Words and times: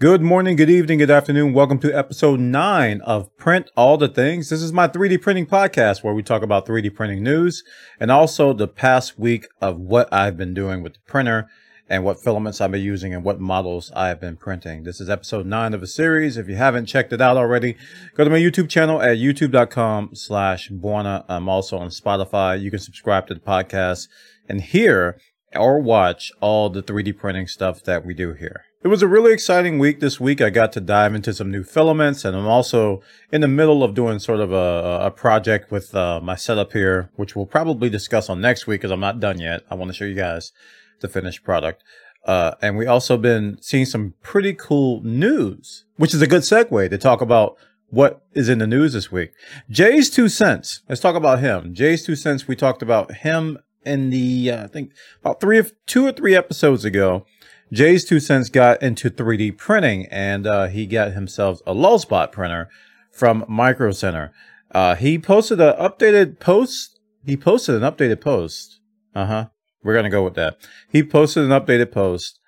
Good 0.00 0.22
morning, 0.22 0.54
good 0.54 0.70
evening, 0.70 0.98
good 0.98 1.10
afternoon. 1.10 1.54
Welcome 1.54 1.80
to 1.80 1.90
episode 1.90 2.38
nine 2.38 3.00
of 3.00 3.36
Print 3.36 3.68
All 3.76 3.96
the 3.96 4.06
Things. 4.06 4.48
This 4.48 4.62
is 4.62 4.72
my 4.72 4.86
3D 4.86 5.20
printing 5.20 5.44
podcast 5.44 6.04
where 6.04 6.14
we 6.14 6.22
talk 6.22 6.42
about 6.42 6.66
3D 6.66 6.94
printing 6.94 7.24
news 7.24 7.64
and 7.98 8.08
also 8.08 8.52
the 8.52 8.68
past 8.68 9.18
week 9.18 9.48
of 9.60 9.76
what 9.76 10.08
I've 10.14 10.36
been 10.36 10.54
doing 10.54 10.84
with 10.84 10.92
the 10.92 11.00
printer 11.08 11.48
and 11.88 12.04
what 12.04 12.22
filaments 12.22 12.60
I've 12.60 12.70
been 12.70 12.80
using 12.80 13.12
and 13.12 13.24
what 13.24 13.40
models 13.40 13.90
I've 13.90 14.20
been 14.20 14.36
printing. 14.36 14.84
This 14.84 15.00
is 15.00 15.10
episode 15.10 15.46
nine 15.46 15.74
of 15.74 15.82
a 15.82 15.88
series. 15.88 16.36
If 16.36 16.48
you 16.48 16.54
haven't 16.54 16.86
checked 16.86 17.12
it 17.12 17.20
out 17.20 17.36
already, 17.36 17.76
go 18.14 18.22
to 18.22 18.30
my 18.30 18.38
YouTube 18.38 18.68
channel 18.68 19.02
at 19.02 19.18
youtube.com 19.18 20.14
slash 20.14 20.70
Bwana. 20.70 21.24
I'm 21.28 21.48
also 21.48 21.76
on 21.76 21.88
Spotify. 21.88 22.62
You 22.62 22.70
can 22.70 22.78
subscribe 22.78 23.26
to 23.26 23.34
the 23.34 23.40
podcast 23.40 24.06
and 24.48 24.60
hear 24.60 25.18
or 25.56 25.80
watch 25.80 26.30
all 26.40 26.70
the 26.70 26.84
3D 26.84 27.18
printing 27.18 27.48
stuff 27.48 27.82
that 27.82 28.06
we 28.06 28.14
do 28.14 28.34
here. 28.34 28.62
It 28.80 28.88
was 28.88 29.02
a 29.02 29.08
really 29.08 29.32
exciting 29.32 29.80
week 29.80 29.98
this 29.98 30.20
week. 30.20 30.40
I 30.40 30.50
got 30.50 30.70
to 30.74 30.80
dive 30.80 31.12
into 31.12 31.34
some 31.34 31.50
new 31.50 31.64
filaments, 31.64 32.24
and 32.24 32.36
I'm 32.36 32.46
also 32.46 33.02
in 33.32 33.40
the 33.40 33.48
middle 33.48 33.82
of 33.82 33.92
doing 33.92 34.20
sort 34.20 34.38
of 34.38 34.52
a, 34.52 35.00
a 35.06 35.10
project 35.10 35.72
with 35.72 35.96
uh, 35.96 36.20
my 36.22 36.36
setup 36.36 36.72
here, 36.72 37.10
which 37.16 37.34
we'll 37.34 37.44
probably 37.44 37.90
discuss 37.90 38.30
on 38.30 38.40
next 38.40 38.68
week 38.68 38.82
because 38.82 38.92
I'm 38.92 39.00
not 39.00 39.18
done 39.18 39.40
yet. 39.40 39.62
I 39.68 39.74
want 39.74 39.88
to 39.88 39.94
show 39.94 40.04
you 40.04 40.14
guys 40.14 40.52
the 41.00 41.08
finished 41.08 41.42
product. 41.42 41.82
Uh, 42.24 42.54
and 42.62 42.76
we 42.76 42.86
also 42.86 43.16
been 43.16 43.58
seeing 43.60 43.84
some 43.84 44.14
pretty 44.22 44.54
cool 44.54 45.02
news, 45.02 45.84
which 45.96 46.14
is 46.14 46.22
a 46.22 46.28
good 46.28 46.42
segue 46.42 46.88
to 46.88 46.98
talk 46.98 47.20
about 47.20 47.56
what 47.88 48.22
is 48.34 48.48
in 48.48 48.58
the 48.58 48.66
news 48.68 48.92
this 48.92 49.10
week. 49.10 49.32
JayzTwoCents. 49.72 50.82
Let's 50.88 51.00
talk 51.00 51.16
about 51.16 51.40
him. 51.40 51.74
JayzTwoCents. 51.74 52.46
We 52.46 52.54
talked 52.54 52.82
about 52.82 53.12
him 53.12 53.58
in 53.84 54.10
the 54.10 54.52
uh, 54.52 54.64
I 54.64 54.66
think 54.68 54.92
about 55.20 55.40
three 55.40 55.58
of 55.58 55.72
two 55.86 56.06
or 56.06 56.12
three 56.12 56.36
episodes 56.36 56.84
ago. 56.84 57.26
JayzTwoCents 57.72 58.50
got 58.50 58.82
into 58.82 59.10
3D 59.10 59.56
printing 59.56 60.06
and 60.06 60.46
uh, 60.46 60.66
he 60.68 60.86
got 60.86 61.12
himself 61.12 61.60
a 61.66 61.74
Lulzbot 61.74 62.32
printer 62.32 62.68
from 63.12 63.44
Micro 63.48 63.90
Center. 63.92 64.32
Uh, 64.70 64.94
he 64.94 65.18
posted 65.18 65.60
an 65.60 65.74
updated 65.74 66.40
post. 66.40 66.98
He 67.24 67.36
posted 67.36 67.74
an 67.74 67.82
updated 67.82 68.20
post. 68.20 68.80
Uh 69.14 69.26
huh. 69.26 69.46
We're 69.82 69.94
gonna 69.94 70.10
go 70.10 70.24
with 70.24 70.34
that. 70.34 70.56
He 70.90 71.02
posted 71.02 71.44
an 71.44 71.50
updated 71.50 71.92
post 71.92 72.40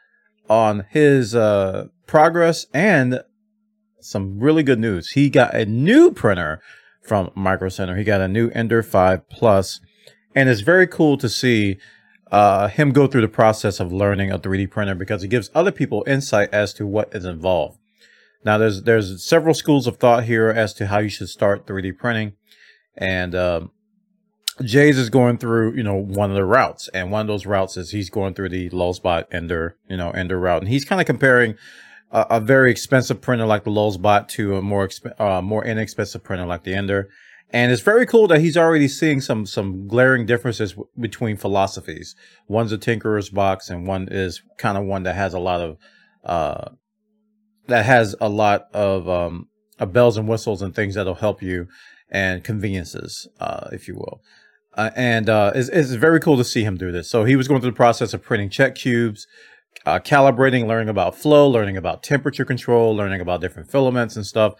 on 0.49 0.85
his 0.91 1.35
uh, 1.35 1.89
progress 2.07 2.67
and 2.75 3.21
some 4.01 4.41
really 4.41 4.63
good 4.63 4.81
news. 4.81 5.11
He 5.11 5.31
got 5.31 5.55
a 5.55 5.65
new 5.65 6.11
printer 6.11 6.61
from 7.03 7.31
Micro 7.35 7.69
Center. 7.69 7.97
He 7.97 8.05
got 8.05 8.21
a 8.21 8.29
new 8.29 8.51
Ender 8.51 8.83
5 8.83 9.29
Plus, 9.29 9.81
and 10.35 10.49
it's 10.49 10.61
very 10.61 10.87
cool 10.87 11.17
to 11.19 11.29
see 11.29 11.79
uh, 12.31 12.69
him 12.69 12.93
go 12.93 13.07
through 13.07 13.23
the 13.23 13.29
process 13.29 13.81
of 13.81 13.93
learning 13.93 14.31
a 14.31 14.39
3D 14.39 14.71
printer 14.71 14.95
because 14.95 15.23
it 15.23 15.29
gives 15.29 15.51
other 15.55 15.73
people 15.73 16.05
insight 16.07 16.49
as 16.53 16.73
to 16.75 16.87
what 16.87 17.15
is 17.15 17.25
involved. 17.25 17.79
Now, 18.45 18.57
there's 18.57 18.83
there's 18.83 19.23
several 19.23 19.55
schools 19.55 19.87
of 19.87 19.99
thought 19.99 20.25
here 20.25 20.49
as 20.49 20.73
to 20.75 20.87
how 20.87 20.99
you 20.99 21.09
should 21.11 21.29
start 21.29 21.67
3D 21.67 21.99
printing, 21.99 22.35
and 22.97 23.35
um, 23.35 23.71
Jay's 24.63 24.97
is 24.97 25.11
going 25.11 25.39
through 25.39 25.75
you 25.75 25.83
know 25.83 25.95
one 25.95 26.31
of 26.31 26.37
the 26.37 26.45
routes, 26.45 26.89
and 26.89 27.11
one 27.11 27.21
of 27.23 27.27
those 27.27 27.45
routes 27.45 27.77
is 27.77 27.91
he's 27.91 28.09
going 28.09 28.35
through 28.35 28.49
the 28.49 28.71
Lulzbot 28.71 29.27
Ender 29.31 29.77
you 29.89 29.97
know 29.97 30.11
Ender 30.13 30.39
route, 30.39 30.63
and 30.63 30.71
he's 30.71 30.87
kind 30.87 31.01
of 31.01 31.07
comparing 31.07 31.57
a, 32.11 32.27
a, 32.31 32.41
very 32.41 32.71
expensive 32.71 33.21
printer 33.21 33.47
like 33.47 33.65
the 33.65 33.71
Lulzbot 33.71 34.29
to 34.29 34.57
a 34.57 34.63
more 34.63 34.87
exp- 34.89 35.21
uh, 35.21 35.43
more 35.43 35.65
inexpensive 35.65 36.23
printer 36.23 36.47
like 36.47 36.65
the 36.65 36.75
Ender. 36.75 37.11
And 37.53 37.73
it's 37.73 37.83
very 37.83 38.07
cool 38.07 38.29
that 38.29 38.41
he's 38.41 38.57
already 38.57 38.87
seeing 38.87 39.21
some 39.21 39.45
some 39.45 39.89
glaring 39.89 40.25
differences 40.25 40.73
w- 40.73 40.89
between 40.99 41.37
philosophies. 41.37 42.15
One's 42.49 42.73
a 42.73 42.79
tinkerer's 42.79 43.29
box, 43.29 43.71
and 43.71 43.87
one 43.87 44.09
is 44.11 44.43
kind 44.57 44.79
of 44.79 44.85
one 44.85 45.03
that 45.03 45.17
has 45.17 45.35
a 45.35 45.41
lot 45.41 45.61
of 45.61 45.77
uh, 46.25 46.71
that 47.67 47.85
has 47.85 48.15
a 48.21 48.29
lot 48.29 48.67
of 48.73 49.09
um, 49.09 49.49
of 49.81 49.93
bells 49.93 50.17
and 50.17 50.29
whistles 50.29 50.63
and 50.63 50.75
things 50.75 50.95
that'll 50.95 51.15
help 51.15 51.43
you 51.43 51.67
and 52.11 52.45
conveniences, 52.45 53.29
uh, 53.41 53.69
if 53.73 53.89
you 53.89 53.95
will. 53.95 54.21
Uh, 54.75 54.91
and 54.95 55.29
uh, 55.29 55.51
it's, 55.55 55.69
it's 55.69 55.91
very 55.91 56.21
cool 56.21 56.37
to 56.37 56.45
see 56.45 56.63
him 56.63 56.77
do 56.77 56.93
this. 56.93 57.11
So 57.11 57.25
he 57.25 57.35
was 57.35 57.49
going 57.49 57.61
through 57.61 57.71
the 57.73 57.77
process 57.77 58.15
of 58.15 58.23
printing 58.23 58.51
check 58.51 58.77
cubes, 58.77 59.27
uh, 59.85 59.99
calibrating, 59.99 60.67
learning 60.67 60.89
about 60.89 61.17
flow, 61.17 61.49
learning 61.49 61.77
about 61.77 62.03
temperature 62.03 62.45
control, 62.45 62.95
learning 62.95 63.21
about 63.21 63.41
different 63.41 63.71
filaments 63.71 64.15
and 64.15 64.25
stuff 64.25 64.55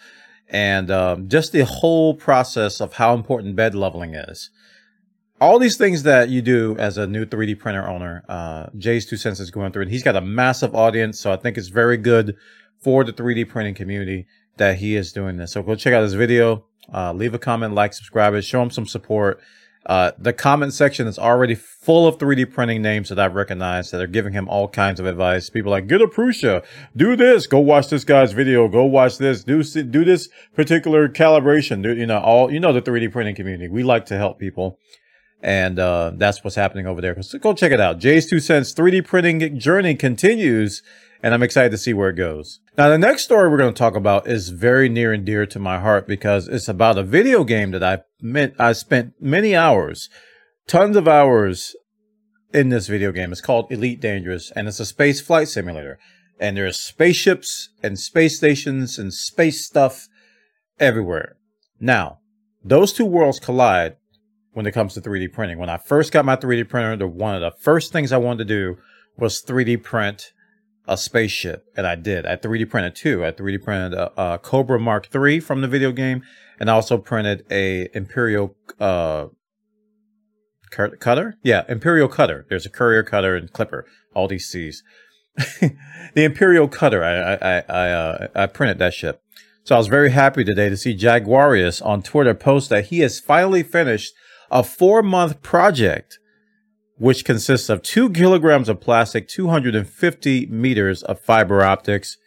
and 0.51 0.91
um, 0.91 1.29
just 1.29 1.53
the 1.53 1.65
whole 1.65 2.15
process 2.15 2.81
of 2.81 2.95
how 2.95 3.15
important 3.15 3.57
bed 3.57 3.75
leveling 3.75 4.15
is. 4.15 4.51
All 5.41 5.59
these 5.59 5.79
things 5.79 6.03
that 6.03 6.29
you 6.29 6.43
do 6.43 6.77
as 6.79 6.99
a 6.99 7.07
new 7.07 7.25
3D 7.25 7.59
printer 7.59 7.89
owner, 7.89 8.25
uh, 8.29 8.67
JayzTwoCents 8.77 9.41
is 9.41 9.51
going 9.51 9.73
through, 9.73 9.83
and 9.83 9.91
he's 9.91 10.03
got 10.03 10.17
a 10.17 10.21
massive 10.21 10.75
audience, 10.75 11.19
so 11.19 11.33
I 11.33 11.37
think 11.37 11.57
it's 11.57 11.69
very 11.69 11.97
good 11.97 12.37
for 12.79 13.05
the 13.05 13.13
3D 13.13 13.49
printing 13.49 13.75
community 13.75 14.27
that 14.59 14.77
he 14.79 14.97
is 14.97 15.13
doing 15.13 15.39
this. 15.39 15.53
So 15.53 15.63
go 15.63 15.75
check 15.77 15.95
out 15.95 16.03
his 16.03 16.13
video, 16.15 16.67
uh, 16.93 17.13
leave 17.15 17.33
a 17.33 17.39
comment, 17.39 17.75
like, 17.75 17.95
subscribe, 17.95 18.41
show 18.43 18.61
him 18.61 18.71
some 18.71 18.87
support. 18.87 19.41
Uh, 19.87 20.13
the 20.19 20.33
comment 20.33 20.75
section 20.75 21.07
is 21.07 21.19
already 21.19 21.55
full 21.55 22.07
of 22.07 22.19
3D 22.19 22.53
printing 22.53 22.83
names 22.83 23.09
that 23.09 23.19
I've 23.19 23.35
recognized 23.35 23.93
that 23.93 24.01
are 24.03 24.07
giving 24.07 24.35
him 24.35 24.49
all 24.49 24.69
kinds 24.69 25.01
of 25.01 25.07
advice. 25.07 25.49
People 25.49 25.71
like, 25.71 25.87
get 25.87 26.03
a 26.03 26.07
Prusa, 26.07 26.63
do 26.95 27.17
this, 27.17 27.47
go 27.47 27.59
watch 27.59 27.89
this 27.89 28.05
guy's 28.05 28.33
video, 28.33 28.69
go 28.69 28.85
watch 28.85 29.17
this, 29.17 29.43
do, 29.43 29.63
do 29.63 30.05
this 30.05 30.29
particular 30.55 31.09
calibration. 31.09 31.83
Do, 31.83 31.95
you 31.95 32.07
know, 32.07 32.19
all, 32.19 32.53
you 32.53 32.61
know, 32.61 32.73
the 32.73 32.83
3D 32.83 33.11
printing 33.11 33.35
community. 33.35 33.69
We 33.69 33.83
like 33.83 34.05
to 34.07 34.19
help 34.19 34.39
people. 34.39 34.79
And, 35.43 35.79
uh, 35.79 36.13
that's 36.15 36.45
what's 36.45 36.57
happening 36.57 36.87
over 36.87 37.01
there. 37.01 37.21
So 37.23 37.39
go 37.39 37.55
check 37.55 37.73
it 37.73 37.81
out. 37.81 37.99
JayzTwoCents 37.99 38.75
3D 38.75 39.07
printing 39.07 39.59
journey 39.59 39.95
continues 39.95 40.83
and 41.23 41.35
I'm 41.35 41.43
excited 41.43 41.71
to 41.71 41.79
see 41.79 41.93
where 41.93 42.11
it 42.11 42.17
goes. 42.17 42.61
Now, 42.79 42.89
the 42.89 42.99
next 42.99 43.25
story 43.25 43.49
we're 43.49 43.59
going 43.59 43.75
to 43.75 43.79
talk 43.79 43.95
about 43.95 44.27
is 44.27 44.49
very 44.49 44.89
near 44.89 45.13
and 45.13 45.25
dear 45.25 45.47
to 45.47 45.59
my 45.59 45.79
heart 45.79 46.07
because 46.07 46.49
it's 46.49 46.69
about 46.69 46.99
a 46.99 47.03
video 47.03 47.45
game 47.45 47.73
that 47.73 47.83
I 47.83 47.99
meant 48.21 48.55
I 48.59 48.73
spent 48.73 49.15
many 49.21 49.55
hours, 49.55 50.09
tons 50.67 50.97
of 50.97 51.07
hours 51.07 51.75
in 52.53 52.71
this 52.71 52.87
video 52.87 53.13
game. 53.13 53.33
It's 53.33 53.41
called 53.41 53.71
Elite 53.71 54.01
Dangerous 54.01 54.51
and 54.53 54.67
it's 54.67 54.81
a 54.81 54.87
space 54.87 55.21
flight 55.21 55.49
simulator. 55.49 55.99
And 56.39 56.57
there's 56.57 56.81
spaceships 56.81 57.69
and 57.83 57.99
space 57.99 58.39
stations 58.39 58.99
and 58.99 59.13
space 59.13 59.67
stuff 59.67 60.09
everywhere. 60.79 61.37
Now, 61.79 62.21
those 62.65 62.95
two 62.95 63.05
worlds 63.05 63.39
collide 63.39 63.97
when 64.53 64.67
it 64.67 64.73
comes 64.73 64.95
to 64.95 65.03
3D 65.03 65.33
printing. 65.33 65.59
When 65.59 65.69
I 65.69 65.77
first 65.77 66.13
got 66.13 66.25
my 66.25 66.37
3D 66.37 66.69
printer, 66.69 66.97
the 66.97 67.07
one 67.07 67.35
of 67.35 67.43
the 67.43 67.53
first 67.61 67.93
things 67.93 68.11
I 68.11 68.17
wanted 68.17 68.49
to 68.49 68.55
do 68.55 68.79
was 69.19 69.43
3D 69.43 69.83
print 69.83 70.33
a 70.91 70.97
spaceship, 70.97 71.65
and 71.77 71.87
I 71.87 71.95
did. 71.95 72.27
I 72.27 72.35
3D 72.35 72.69
printed 72.69 72.97
two. 72.97 73.25
I 73.25 73.31
3D 73.31 73.63
printed 73.63 73.95
a, 73.95 74.13
a 74.21 74.39
Cobra 74.39 74.79
Mark 74.79 75.09
III 75.15 75.39
from 75.39 75.61
the 75.61 75.69
video 75.69 75.93
game, 75.93 76.23
and 76.59 76.69
also 76.69 76.99
printed 76.99 77.47
a 77.49 77.89
Imperial 77.95 78.57
uh, 78.81 79.29
cutter. 80.71 81.37
Yeah, 81.45 81.65
Imperial 81.69 82.09
cutter. 82.09 82.45
There's 82.49 82.67
a 82.67 82.71
courier 82.71 83.05
cutter 83.05 83.37
and 83.37 83.53
clipper. 83.53 83.87
All 84.15 84.27
these 84.27 84.49
C's. 84.49 84.83
the 85.61 86.25
Imperial 86.25 86.67
cutter. 86.67 87.05
I 87.05 87.35
I 87.35 87.63
I 87.69 87.91
uh, 87.91 88.29
I 88.35 88.47
printed 88.47 88.79
that 88.79 88.93
ship. 88.93 89.23
So 89.63 89.77
I 89.77 89.79
was 89.79 89.87
very 89.87 90.11
happy 90.11 90.43
today 90.43 90.69
to 90.69 90.77
see 90.77 90.97
Jaguarious 90.97 91.81
on 91.87 92.03
Twitter 92.03 92.35
post 92.35 92.69
that 92.71 92.87
he 92.87 92.99
has 93.01 93.21
finally 93.21 93.63
finished 93.63 94.13
a 94.51 94.65
four 94.65 95.05
month 95.05 95.41
project 95.41 96.19
which 97.01 97.25
consists 97.25 97.71
of 97.71 97.81
two 97.81 98.11
kilograms 98.11 98.69
of 98.69 98.79
plastic, 98.79 99.27
250 99.27 100.47
meters 100.47 101.03
of 101.03 101.19
fiber 101.19 101.65
optics. 101.65 102.19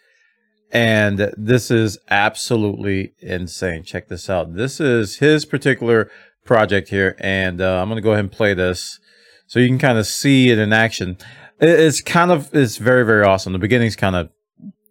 And 0.72 1.32
this 1.38 1.70
is 1.70 2.00
absolutely 2.10 3.14
insane. 3.20 3.84
Check 3.84 4.08
this 4.08 4.32
out. 4.32 4.56
This 4.56 4.80
is 4.80 5.18
his 5.18 5.46
particular 5.46 6.10
project 6.44 6.90
here. 6.90 7.16
And 7.20 7.62
uh, 7.62 7.80
I'm 7.80 7.88
going 7.88 7.98
to 7.98 8.02
go 8.02 8.14
ahead 8.14 8.26
and 8.26 8.32
play 8.32 8.56
this 8.56 9.00
so 9.46 9.60
you 9.60 9.68
can 9.68 9.78
kind 9.78 10.00
of 10.00 10.08
see 10.08 10.50
it 10.50 10.58
in 10.58 10.74
action. 10.74 11.20
It's 11.60 12.02
kind 12.02 12.32
of, 12.32 12.50
it's 12.52 12.78
very, 12.78 13.06
very 13.06 13.24
awesome. 13.24 13.54
The 13.54 13.60
beginning's 13.60 13.96
kind 13.96 14.16
of 14.16 14.32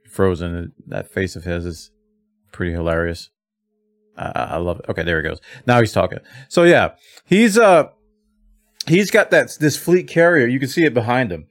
frozen. 0.09 0.75
That 0.87 1.11
face 1.11 1.35
of 1.35 1.43
his 1.43 1.67
is 1.67 1.91
pretty 2.53 2.71
hilarious. 2.71 3.31
I, 4.17 4.31
I 4.31 4.57
love 4.59 4.79
it. 4.79 4.87
Okay, 4.89 5.03
there 5.03 5.21
he 5.21 5.29
goes. 5.29 5.41
Now 5.67 5.81
he's 5.81 5.93
talking. 5.93 6.21
So 6.49 6.63
yeah, 6.63 6.91
he's, 7.25 7.59
uh, 7.59 7.89
he's 8.87 9.11
got 9.11 9.31
that 9.31 9.57
this 9.61 9.77
fleet 9.77 10.09
carrier. 10.09 10.47
You 10.47 10.59
can 10.59 10.69
see 10.69 10.85
it 10.85 10.95
behind 10.95 11.33
him, 11.33 11.47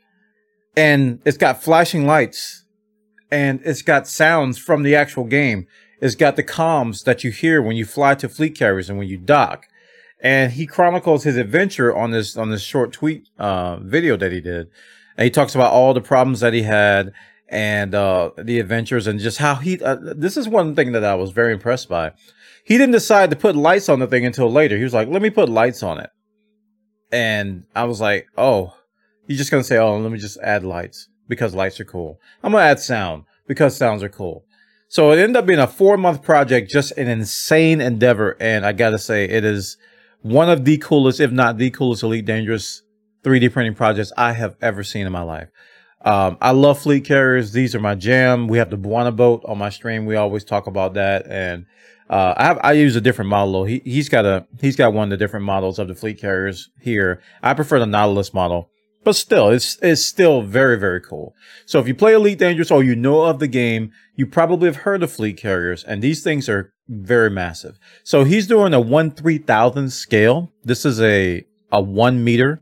and 0.76 1.20
it's 1.26 1.38
got 1.38 1.64
flashing 1.64 2.06
lights, 2.06 2.66
and 3.32 3.62
it's 3.64 3.82
got 3.82 4.08
sounds 4.08 4.58
from 4.58 4.84
the 4.84 4.96
actual 4.96 5.24
game. 5.24 5.68
It's 6.02 6.16
got 6.16 6.36
the 6.36 6.44
comms 6.44 7.04
that 7.04 7.24
you 7.24 7.32
hear 7.32 7.62
when 7.62 7.76
you 7.76 7.86
fly 7.86 8.16
to 8.16 8.28
fleet 8.28 8.58
carriers 8.58 8.90
and 8.90 8.98
when 8.98 9.08
you 9.08 9.18
dock. 9.18 9.68
And 10.20 10.52
he 10.52 10.66
chronicles 10.66 11.24
his 11.24 11.38
adventure 11.38 11.96
on 11.96 12.12
this 12.12 12.38
on 12.38 12.52
this 12.52 12.62
short 12.62 12.92
tweet 12.92 13.30
uh, 13.38 13.78
video 13.78 14.18
that 14.18 14.32
he 14.32 14.42
did, 14.42 14.68
and 15.18 15.24
he 15.24 15.30
talks 15.30 15.56
about 15.56 15.72
all 15.72 15.94
the 15.94 16.02
problems 16.02 16.40
that 16.42 16.54
he 16.54 16.64
had 16.64 17.12
and 17.50 17.94
uh, 17.94 18.32
the 18.38 18.60
adventures 18.60 19.08
and 19.08 19.20
just 19.20 19.40
how 19.40 19.56
he. 19.56 19.82
Uh, 19.82 19.98
this 20.00 20.38
is 20.38 20.48
one 20.48 20.76
thing 20.76 20.92
that 20.94 21.04
I 21.04 21.16
was 21.16 21.32
very 21.32 21.54
impressed 21.54 21.90
by. 21.90 22.12
He 22.64 22.78
didn't 22.78 22.94
decide 22.94 23.30
to 23.32 23.36
put 23.36 23.56
lights 23.56 23.90
on 23.90 24.00
the 24.00 24.08
thing 24.08 24.26
until 24.26 24.52
later. 24.52 24.78
He 24.78 24.84
was 24.84 24.94
like, 24.94 25.08
"Let 25.08 25.22
me 25.22 25.30
put 25.30 25.50
lights 25.50 25.82
on 25.84 26.00
it." 26.00 26.10
And 27.12 27.64
I 27.76 27.84
was 27.86 28.00
like, 28.02 28.28
oh, 28.38 28.76
you're 29.28 29.38
just 29.38 29.52
going 29.52 29.62
to 29.62 29.68
say, 29.68 29.78
oh, 29.78 29.98
let 29.98 30.12
me 30.12 30.18
just 30.18 30.40
add 30.40 30.64
lights 30.64 31.10
because 31.28 31.54
lights 31.54 31.80
are 31.80 31.86
cool. 31.86 32.20
I'm 32.44 32.52
going 32.52 32.62
to 32.64 32.70
add 32.70 32.80
sound 32.80 33.26
because 33.48 33.76
sounds 33.76 34.04
are 34.04 34.10
cool. 34.10 34.46
So 34.92 35.14
it 35.14 35.20
ended 35.20 35.38
up 35.38 35.46
being 35.46 35.58
a 35.58 35.68
four 35.68 35.96
month 35.96 36.22
project, 36.22 36.70
just 36.70 36.92
an 36.98 37.08
insane 37.08 37.80
endeavor. 37.80 38.36
And 38.42 38.66
I 38.66 38.74
gotta 38.74 39.00
say, 39.00 39.24
it 39.24 39.46
is 39.46 39.78
one 40.22 40.50
of 40.50 40.66
the 40.66 40.78
coolest, 40.80 41.22
if 41.22 41.32
not 41.32 41.58
the 41.58 41.70
coolest 41.70 42.04
Elite 42.04 42.26
Dangerous 42.26 42.82
3D 43.24 43.54
printing 43.54 43.74
projects 43.74 44.12
I 44.18 44.34
have 44.34 44.58
ever 44.62 44.84
seen 44.84 45.06
in 45.06 45.14
my 45.14 45.22
life. 45.22 45.48
Um, 46.04 46.38
I 46.42 46.52
love 46.52 46.82
fleet 46.82 47.06
carriers. 47.06 47.54
These 47.54 47.74
are 47.74 47.80
my 47.80 47.96
jam. 47.96 48.50
We 48.50 48.58
have 48.58 48.70
the 48.70 48.78
Bwana 48.78 49.16
boat 49.16 49.46
on 49.48 49.58
my 49.58 49.70
stream. 49.70 50.06
We 50.06 50.18
always 50.18 50.44
talk 50.44 50.68
about 50.68 50.96
that. 50.96 51.26
And, 51.26 51.68
uh, 52.12 52.34
I 52.38 52.44
have, 52.46 52.60
I 52.62 52.72
use 52.74 52.96
a 52.96 53.02
different 53.02 53.30
model. 53.30 53.64
He, 53.64 53.82
he's 53.84 54.10
got 54.10 54.26
a, 54.26 54.46
he's 54.60 54.76
got 54.76 54.94
one 54.94 55.06
of 55.06 55.10
the 55.10 55.18
different 55.18 55.46
models 55.46 55.80
of 55.80 55.88
the 55.88 55.96
fleet 55.96 56.20
carriers 56.20 56.70
here. 56.80 57.22
I 57.42 57.56
prefer 57.56 57.80
the 57.80 57.88
Nautilus 57.88 58.34
model 58.34 58.70
but 59.04 59.16
still, 59.16 59.50
it's 59.50 59.80
it's 59.82 60.06
still 60.06 60.42
very 60.42 60.78
very 60.78 61.02
cool. 61.02 61.34
So 61.66 61.80
if 61.80 61.88
you 61.88 61.96
play 61.96 62.14
Elite 62.14 62.38
Dangerous 62.38 62.70
or 62.70 62.84
you 62.84 62.96
know 62.96 63.24
of 63.24 63.40
the 63.40 63.48
game, 63.48 63.92
you 64.16 64.28
probably 64.28 64.68
have 64.68 64.78
heard 64.78 65.02
of 65.02 65.12
fleet 65.12 65.38
carriers, 65.38 65.84
and 65.84 66.02
these 66.02 66.24
things 66.24 66.48
are 66.48 66.72
very 66.88 67.30
massive. 67.30 67.80
So 68.04 68.24
he's 68.24 68.48
doing 68.48 68.74
a 68.74 68.80
one 68.80 69.12
three 69.12 69.40
thousand 69.40 69.92
scale. 69.92 70.52
This 70.64 70.86
is 70.86 71.02
a 71.02 71.44
a 71.72 71.82
one 71.82 72.24
meter 72.24 72.62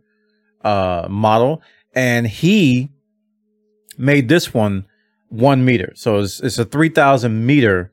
uh, 0.63 1.07
model, 1.09 1.61
and 1.93 2.25
he 2.25 2.89
made 3.97 4.29
this 4.29 4.53
one 4.53 4.85
one 5.27 5.65
meter. 5.65 5.91
So 5.95 6.19
it's 6.19 6.39
it's 6.39 6.57
a 6.57 6.65
three 6.65 6.89
thousand 6.89 7.45
meter 7.45 7.91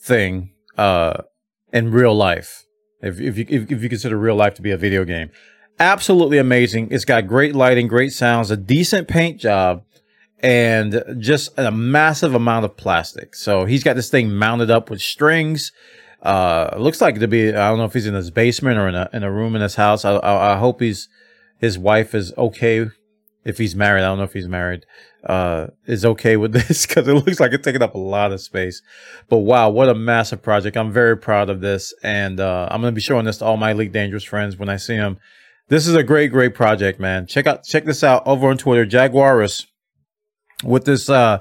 thing 0.00 0.51
uh, 0.76 1.22
in 1.72 1.90
real 1.90 2.14
life. 2.14 2.64
If 3.00 3.20
if 3.20 3.36
you 3.36 3.46
if, 3.48 3.70
if 3.70 3.82
you 3.82 3.88
consider 3.88 4.16
real 4.16 4.36
life 4.36 4.54
to 4.54 4.62
be 4.62 4.70
a 4.70 4.76
video 4.76 5.04
game, 5.04 5.30
absolutely 5.78 6.38
amazing. 6.38 6.88
It's 6.90 7.04
got 7.04 7.26
great 7.26 7.54
lighting, 7.54 7.88
great 7.88 8.12
sounds, 8.12 8.50
a 8.50 8.56
decent 8.56 9.08
paint 9.08 9.40
job, 9.40 9.84
and 10.42 11.02
just 11.18 11.58
a 11.58 11.70
massive 11.70 12.34
amount 12.34 12.64
of 12.64 12.76
plastic. 12.76 13.34
So 13.34 13.64
he's 13.64 13.84
got 13.84 13.96
this 13.96 14.10
thing 14.10 14.34
mounted 14.34 14.70
up 14.70 14.90
with 14.90 15.00
strings. 15.00 15.72
Uh, 16.22 16.76
looks 16.78 17.00
like 17.00 17.18
to 17.18 17.26
be, 17.26 17.48
I 17.48 17.68
don't 17.68 17.78
know 17.78 17.84
if 17.84 17.94
he's 17.94 18.06
in 18.06 18.14
his 18.14 18.30
basement 18.30 18.78
or 18.78 18.88
in 18.88 18.94
a, 18.94 19.08
in 19.12 19.24
a 19.24 19.32
room 19.32 19.56
in 19.56 19.62
his 19.62 19.74
house. 19.74 20.04
I, 20.04 20.12
I, 20.12 20.54
I 20.54 20.56
hope 20.56 20.80
he's, 20.80 21.08
his 21.58 21.76
wife 21.76 22.14
is 22.14 22.32
okay. 22.38 22.86
If 23.44 23.58
he's 23.58 23.74
married, 23.74 24.02
I 24.02 24.06
don't 24.06 24.18
know 24.18 24.24
if 24.24 24.32
he's 24.32 24.48
married, 24.48 24.86
uh, 25.24 25.68
is 25.86 26.04
okay 26.04 26.36
with 26.36 26.52
this 26.68 26.86
because 26.86 27.08
it 27.08 27.14
looks 27.14 27.40
like 27.40 27.52
it's 27.52 27.64
taking 27.64 27.82
up 27.82 27.94
a 27.94 27.98
lot 27.98 28.32
of 28.32 28.40
space. 28.40 28.82
But 29.28 29.38
wow, 29.38 29.68
what 29.70 29.88
a 29.88 29.94
massive 29.94 30.42
project. 30.42 30.76
I'm 30.76 30.92
very 30.92 31.16
proud 31.16 31.50
of 31.50 31.60
this. 31.60 31.92
And, 32.02 32.38
uh, 32.40 32.68
I'm 32.70 32.80
going 32.80 32.92
to 32.92 32.94
be 32.94 33.00
showing 33.00 33.24
this 33.24 33.38
to 33.38 33.44
all 33.44 33.56
my 33.56 33.72
Elite 33.72 33.92
Dangerous 33.92 34.24
friends 34.24 34.56
when 34.56 34.68
I 34.68 34.76
see 34.76 34.96
them 34.96 35.18
this 35.72 35.86
is 35.86 35.94
a 35.94 36.02
great, 36.02 36.30
great 36.30 36.54
project, 36.54 37.00
man. 37.00 37.26
Check 37.26 37.46
out 37.46 37.64
check 37.64 37.86
this 37.86 38.04
out 38.04 38.22
over 38.26 38.50
on 38.50 38.58
Twitter, 38.58 38.84
Jaguarious, 38.84 39.66
with 40.62 40.84
this 40.84 41.08
uh 41.08 41.38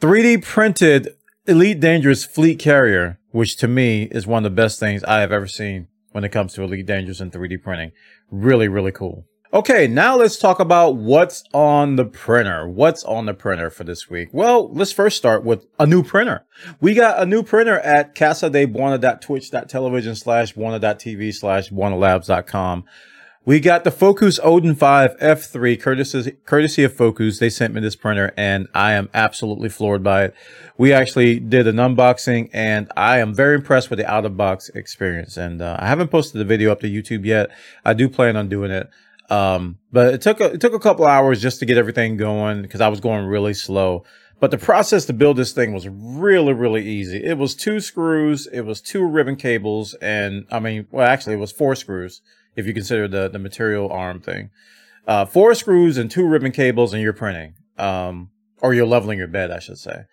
3D 0.00 0.42
printed 0.42 1.08
Elite 1.46 1.80
Dangerous 1.80 2.26
fleet 2.26 2.58
carrier, 2.58 3.18
which 3.30 3.56
to 3.56 3.66
me 3.66 4.02
is 4.04 4.26
one 4.26 4.44
of 4.44 4.52
the 4.52 4.54
best 4.54 4.78
things 4.78 5.02
I 5.04 5.20
have 5.20 5.32
ever 5.32 5.46
seen 5.46 5.88
when 6.12 6.24
it 6.24 6.28
comes 6.28 6.52
to 6.54 6.62
Elite 6.62 6.84
Dangerous 6.84 7.20
and 7.20 7.32
3D 7.32 7.62
printing. 7.62 7.92
Really, 8.30 8.68
really 8.68 8.92
cool. 8.92 9.24
Okay, 9.54 9.86
now 9.86 10.16
let's 10.16 10.36
talk 10.36 10.58
about 10.58 10.96
what's 10.96 11.44
on 11.54 11.94
the 11.94 12.04
printer. 12.04 12.66
What's 12.66 13.04
on 13.04 13.26
the 13.26 13.34
printer 13.34 13.70
for 13.70 13.84
this 13.84 14.10
week? 14.10 14.30
Well, 14.32 14.68
let's 14.72 14.90
first 14.90 15.16
start 15.16 15.44
with 15.44 15.64
a 15.78 15.86
new 15.86 16.02
printer. 16.02 16.44
We 16.80 16.92
got 16.92 17.22
a 17.22 17.24
new 17.24 17.44
printer 17.44 17.78
at 17.78 18.16
casadebwana.twitch.television 18.16 20.16
slash 20.16 20.54
bwana.tv 20.54 21.34
slash 21.34 21.70
bwanalabs.com. 21.70 22.84
We 23.44 23.60
got 23.60 23.84
the 23.84 23.92
FOKOOS 23.92 24.40
Odin 24.42 24.74
5 24.74 25.18
F3 25.18 25.80
courtesy, 25.80 26.32
courtesy 26.44 26.82
of 26.82 26.92
FOKOOS. 26.92 27.38
They 27.38 27.50
sent 27.50 27.74
me 27.74 27.80
this 27.80 27.94
printer 27.94 28.32
and 28.36 28.66
I 28.74 28.94
am 28.94 29.08
absolutely 29.14 29.68
floored 29.68 30.02
by 30.02 30.24
it. 30.24 30.34
We 30.76 30.92
actually 30.92 31.38
did 31.38 31.68
an 31.68 31.76
unboxing 31.76 32.50
and 32.52 32.90
I 32.96 33.20
am 33.20 33.32
very 33.32 33.54
impressed 33.54 33.88
with 33.88 34.00
the 34.00 34.10
out 34.10 34.26
of 34.26 34.36
box 34.36 34.68
experience. 34.70 35.36
And 35.36 35.62
uh, 35.62 35.76
I 35.78 35.86
haven't 35.86 36.08
posted 36.08 36.40
the 36.40 36.44
video 36.44 36.72
up 36.72 36.80
to 36.80 36.88
YouTube 36.88 37.24
yet. 37.24 37.50
I 37.84 37.94
do 37.94 38.08
plan 38.08 38.36
on 38.36 38.48
doing 38.48 38.72
it. 38.72 38.90
Um, 39.30 39.78
but 39.90 40.14
it 40.14 40.20
took 40.20 40.40
a, 40.40 40.52
it 40.52 40.60
took 40.60 40.74
a 40.74 40.78
couple 40.78 41.06
hours 41.06 41.40
just 41.40 41.58
to 41.60 41.66
get 41.66 41.78
everything 41.78 42.16
going 42.16 42.62
because 42.62 42.80
I 42.80 42.88
was 42.88 43.00
going 43.00 43.24
really 43.26 43.54
slow. 43.54 44.04
But 44.40 44.50
the 44.50 44.58
process 44.58 45.06
to 45.06 45.12
build 45.12 45.36
this 45.36 45.52
thing 45.52 45.72
was 45.72 45.88
really, 45.88 46.52
really 46.52 46.86
easy. 46.86 47.24
It 47.24 47.38
was 47.38 47.54
two 47.54 47.80
screws, 47.80 48.46
it 48.48 48.62
was 48.62 48.80
two 48.80 49.06
ribbon 49.06 49.36
cables, 49.36 49.94
and 49.94 50.44
I 50.50 50.60
mean, 50.60 50.86
well, 50.90 51.06
actually, 51.06 51.34
it 51.34 51.38
was 51.38 51.52
four 51.52 51.74
screws 51.74 52.20
if 52.56 52.66
you 52.66 52.74
consider 52.74 53.08
the 53.08 53.28
the 53.28 53.38
material 53.38 53.90
arm 53.90 54.20
thing. 54.20 54.50
Uh, 55.06 55.24
four 55.24 55.54
screws 55.54 55.96
and 55.96 56.10
two 56.10 56.26
ribbon 56.26 56.52
cables, 56.52 56.92
and 56.92 57.02
you're 57.02 57.12
printing, 57.12 57.54
um, 57.78 58.30
or 58.60 58.74
you're 58.74 58.86
leveling 58.86 59.18
your 59.18 59.28
bed, 59.28 59.50
I 59.50 59.58
should 59.58 59.78
say. 59.78 60.04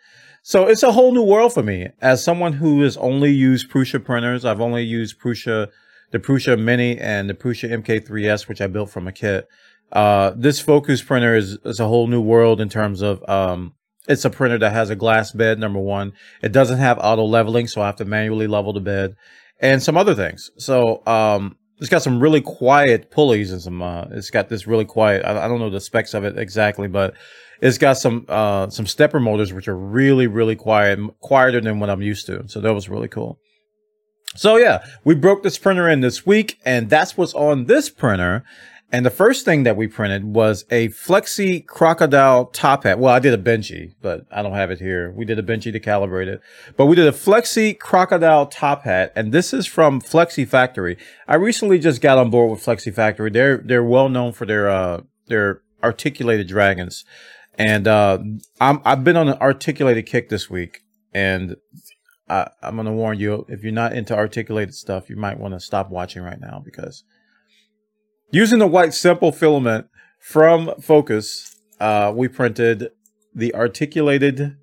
So 0.44 0.68
it's 0.68 0.84
a 0.84 0.92
whole 0.92 1.14
new 1.14 1.24
world 1.24 1.54
for 1.54 1.62
me 1.62 1.90
as 2.02 2.24
someone 2.24 2.54
who 2.54 2.82
has 2.82 2.98
only 2.98 3.32
used 3.32 3.70
Prusa 3.70 4.04
printers. 4.04 4.44
I've 4.44 4.62
only 4.62 4.84
used 4.84 5.20
Prusa, 5.20 5.68
the 6.12 6.20
Prusa 6.20 6.60
Mini 6.60 6.98
and 6.98 7.30
the 7.30 7.34
Prusa 7.34 7.70
MK3S, 7.70 8.48
which 8.48 8.62
I 8.62 8.68
built 8.68 8.90
from 8.90 9.08
a 9.08 9.12
kit. 9.12 9.48
Uh, 9.92 10.32
this 10.36 10.62
FOKOOS 10.62 11.06
printer 11.06 11.36
is, 11.36 11.58
is 11.66 11.80
a 11.80 11.88
whole 11.88 12.08
new 12.08 12.22
world 12.22 12.62
in 12.62 12.70
terms 12.70 13.02
of, 13.02 13.28
um, 13.30 13.74
it's 14.08 14.26
a 14.26 14.30
printer 14.30 14.58
that 14.58 14.72
has 14.72 14.90
a 14.90 14.96
glass 14.96 15.32
bed, 15.32 15.60
number 15.60 15.80
one. 15.80 16.14
It 16.42 16.52
doesn't 16.52 16.80
have 16.80 16.98
auto 17.00 17.24
leveling, 17.24 17.68
so 17.68 17.82
I 17.82 17.88
have 17.88 17.98
to 17.98 18.06
manually 18.06 18.48
level 18.48 18.74
the 18.74 18.80
bed 18.80 19.16
and 19.60 19.84
some 19.84 19.98
other 19.98 20.16
things. 20.16 20.50
So, 20.58 21.06
um, 21.06 21.58
it's 21.82 21.90
got 21.90 22.04
some 22.04 22.20
really 22.20 22.42
quiet 22.42 23.10
pulleys 23.10 23.52
and 23.52 23.60
some. 23.60 23.82
Uh, 23.82 24.06
it's 24.12 24.30
got 24.30 24.50
this 24.50 24.68
really 24.68 24.86
quiet. 24.86 25.26
I, 25.26 25.46
I, 25.46 25.48
don't 25.48 25.60
know 25.60 25.72
the 25.72 25.82
specs 25.82 26.14
of 26.14 26.24
it 26.24 26.38
exactly, 26.38 26.88
but 26.88 27.16
it's 27.60 27.80
got 27.80 27.98
some 27.98 28.26
uh, 28.30 28.70
some 28.70 28.86
stepper 28.86 29.20
motors 29.20 29.52
which 29.52 29.68
are 29.68 29.76
really 29.76 30.28
really 30.28 30.56
quiet, 30.56 31.00
quieter 31.22 31.60
than 31.60 31.80
what 31.80 31.90
I'm 31.90 32.04
used 32.04 32.28
to. 32.28 32.48
So 32.48 32.62
that 32.62 32.74
was 32.74 32.88
really 32.88 33.08
cool. 33.08 33.40
So 34.36 34.58
yeah, 34.58 34.86
we 35.04 35.16
broke 35.16 35.44
this 35.44 35.58
printer 35.58 35.90
in 35.90 36.02
this 36.02 36.26
week, 36.26 36.60
and 36.64 36.90
that's 36.90 37.18
what's 37.18 37.34
on 37.34 37.66
this 37.66 37.90
printer. 37.90 38.44
And 38.94 39.06
the 39.06 39.10
first 39.10 39.46
thing 39.46 39.64
that 39.64 39.78
we 39.78 39.88
printed 39.88 40.26
was 40.26 40.66
a 40.70 40.90
Flexi 40.90 41.66
Crocodile 41.66 42.48
top 42.48 42.84
hat. 42.84 43.00
Well, 43.00 43.14
I 43.14 43.20
did 43.20 43.34
a 43.34 43.42
Benchy, 43.42 43.94
but 44.02 44.26
I 44.30 44.42
don't 44.42 44.54
have 44.54 44.70
it 44.70 44.80
here. 44.80 45.12
We 45.12 45.24
did 45.24 45.40
a 45.40 45.44
Benchy 45.44 45.72
to 45.72 45.80
calibrate 45.80 46.28
it, 46.28 46.42
but 46.76 46.88
we 46.88 46.98
did 46.98 47.08
a 47.08 47.14
Flexi 47.14 47.78
Crocodile 47.78 48.48
top 48.48 48.84
hat. 48.84 49.14
And 49.16 49.32
this 49.32 49.54
is 49.54 49.66
from 49.66 50.02
Flexi 50.02 50.46
Factory. 50.46 50.98
I 51.26 51.36
recently 51.36 51.80
just 51.80 52.02
got 52.02 52.18
on 52.18 52.30
board 52.30 52.52
with 52.52 52.66
Flexi 52.66 52.94
Factory. 52.94 53.30
They're, 53.30 53.58
they're 53.60 53.84
well 53.84 54.10
known 54.10 54.34
for 54.34 54.46
their, 54.46 54.70
uh, 54.70 55.02
their 55.28 55.62
articulated 55.82 56.48
dragons. 56.48 57.06
And, 57.58 57.88
uh, 57.88 58.20
I'm, 58.60 58.82
I've 58.84 59.06
been 59.06 59.16
on 59.16 59.30
an 59.30 59.38
articulated 59.40 60.06
kick 60.06 60.28
this 60.28 60.50
week 60.50 60.82
and 61.14 61.56
I, 62.32 62.50
I'm 62.64 62.76
going 62.76 62.88
to 62.88 62.94
warn 62.94 63.20
you, 63.20 63.46
if 63.50 63.64
you're 63.64 63.74
not 63.74 63.94
into 63.94 64.16
articulated 64.16 64.74
stuff, 64.74 65.10
you 65.10 65.16
might 65.16 65.40
want 65.40 65.54
to 65.54 65.60
stop 65.60 65.90
watching 65.90 66.24
right 66.24 66.40
now 66.40 66.62
because 66.64 67.04
Using 68.34 68.60
the 68.60 68.68
white 68.68 68.94
simple 68.94 69.34
filament 69.34 69.88
from 70.22 70.68
FOKOOS, 70.80 71.58
uh, 71.82 72.14
we 72.16 72.30
printed 72.30 72.92
the 73.36 73.54
articulated 73.54 74.56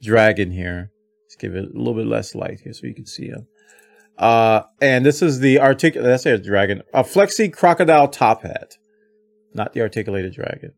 dragon 0.00 0.50
here. 0.50 0.90
Let's 1.26 1.36
give 1.36 1.54
it 1.54 1.64
a 1.66 1.78
little 1.78 1.94
bit 1.94 2.06
less 2.06 2.34
light 2.34 2.60
here 2.64 2.72
so 2.72 2.86
you 2.86 2.94
can 2.94 3.04
see 3.04 3.26
him. 3.26 3.46
Uh, 4.16 4.62
and 4.80 5.04
this 5.04 5.20
is 5.20 5.40
the 5.40 5.60
articulated, 5.60 6.10
that's 6.10 6.24
a 6.24 6.38
dragon, 6.38 6.82
a 6.94 7.02
flexi 7.02 7.52
crocodile 7.52 8.08
top 8.08 8.42
hat, 8.42 8.76
not 9.52 9.74
the 9.74 9.82
articulated 9.82 10.32
dragon. 10.32 10.72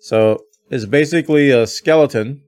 So 0.00 0.40
it's 0.70 0.86
basically 0.86 1.50
a 1.52 1.68
skeleton. 1.68 2.42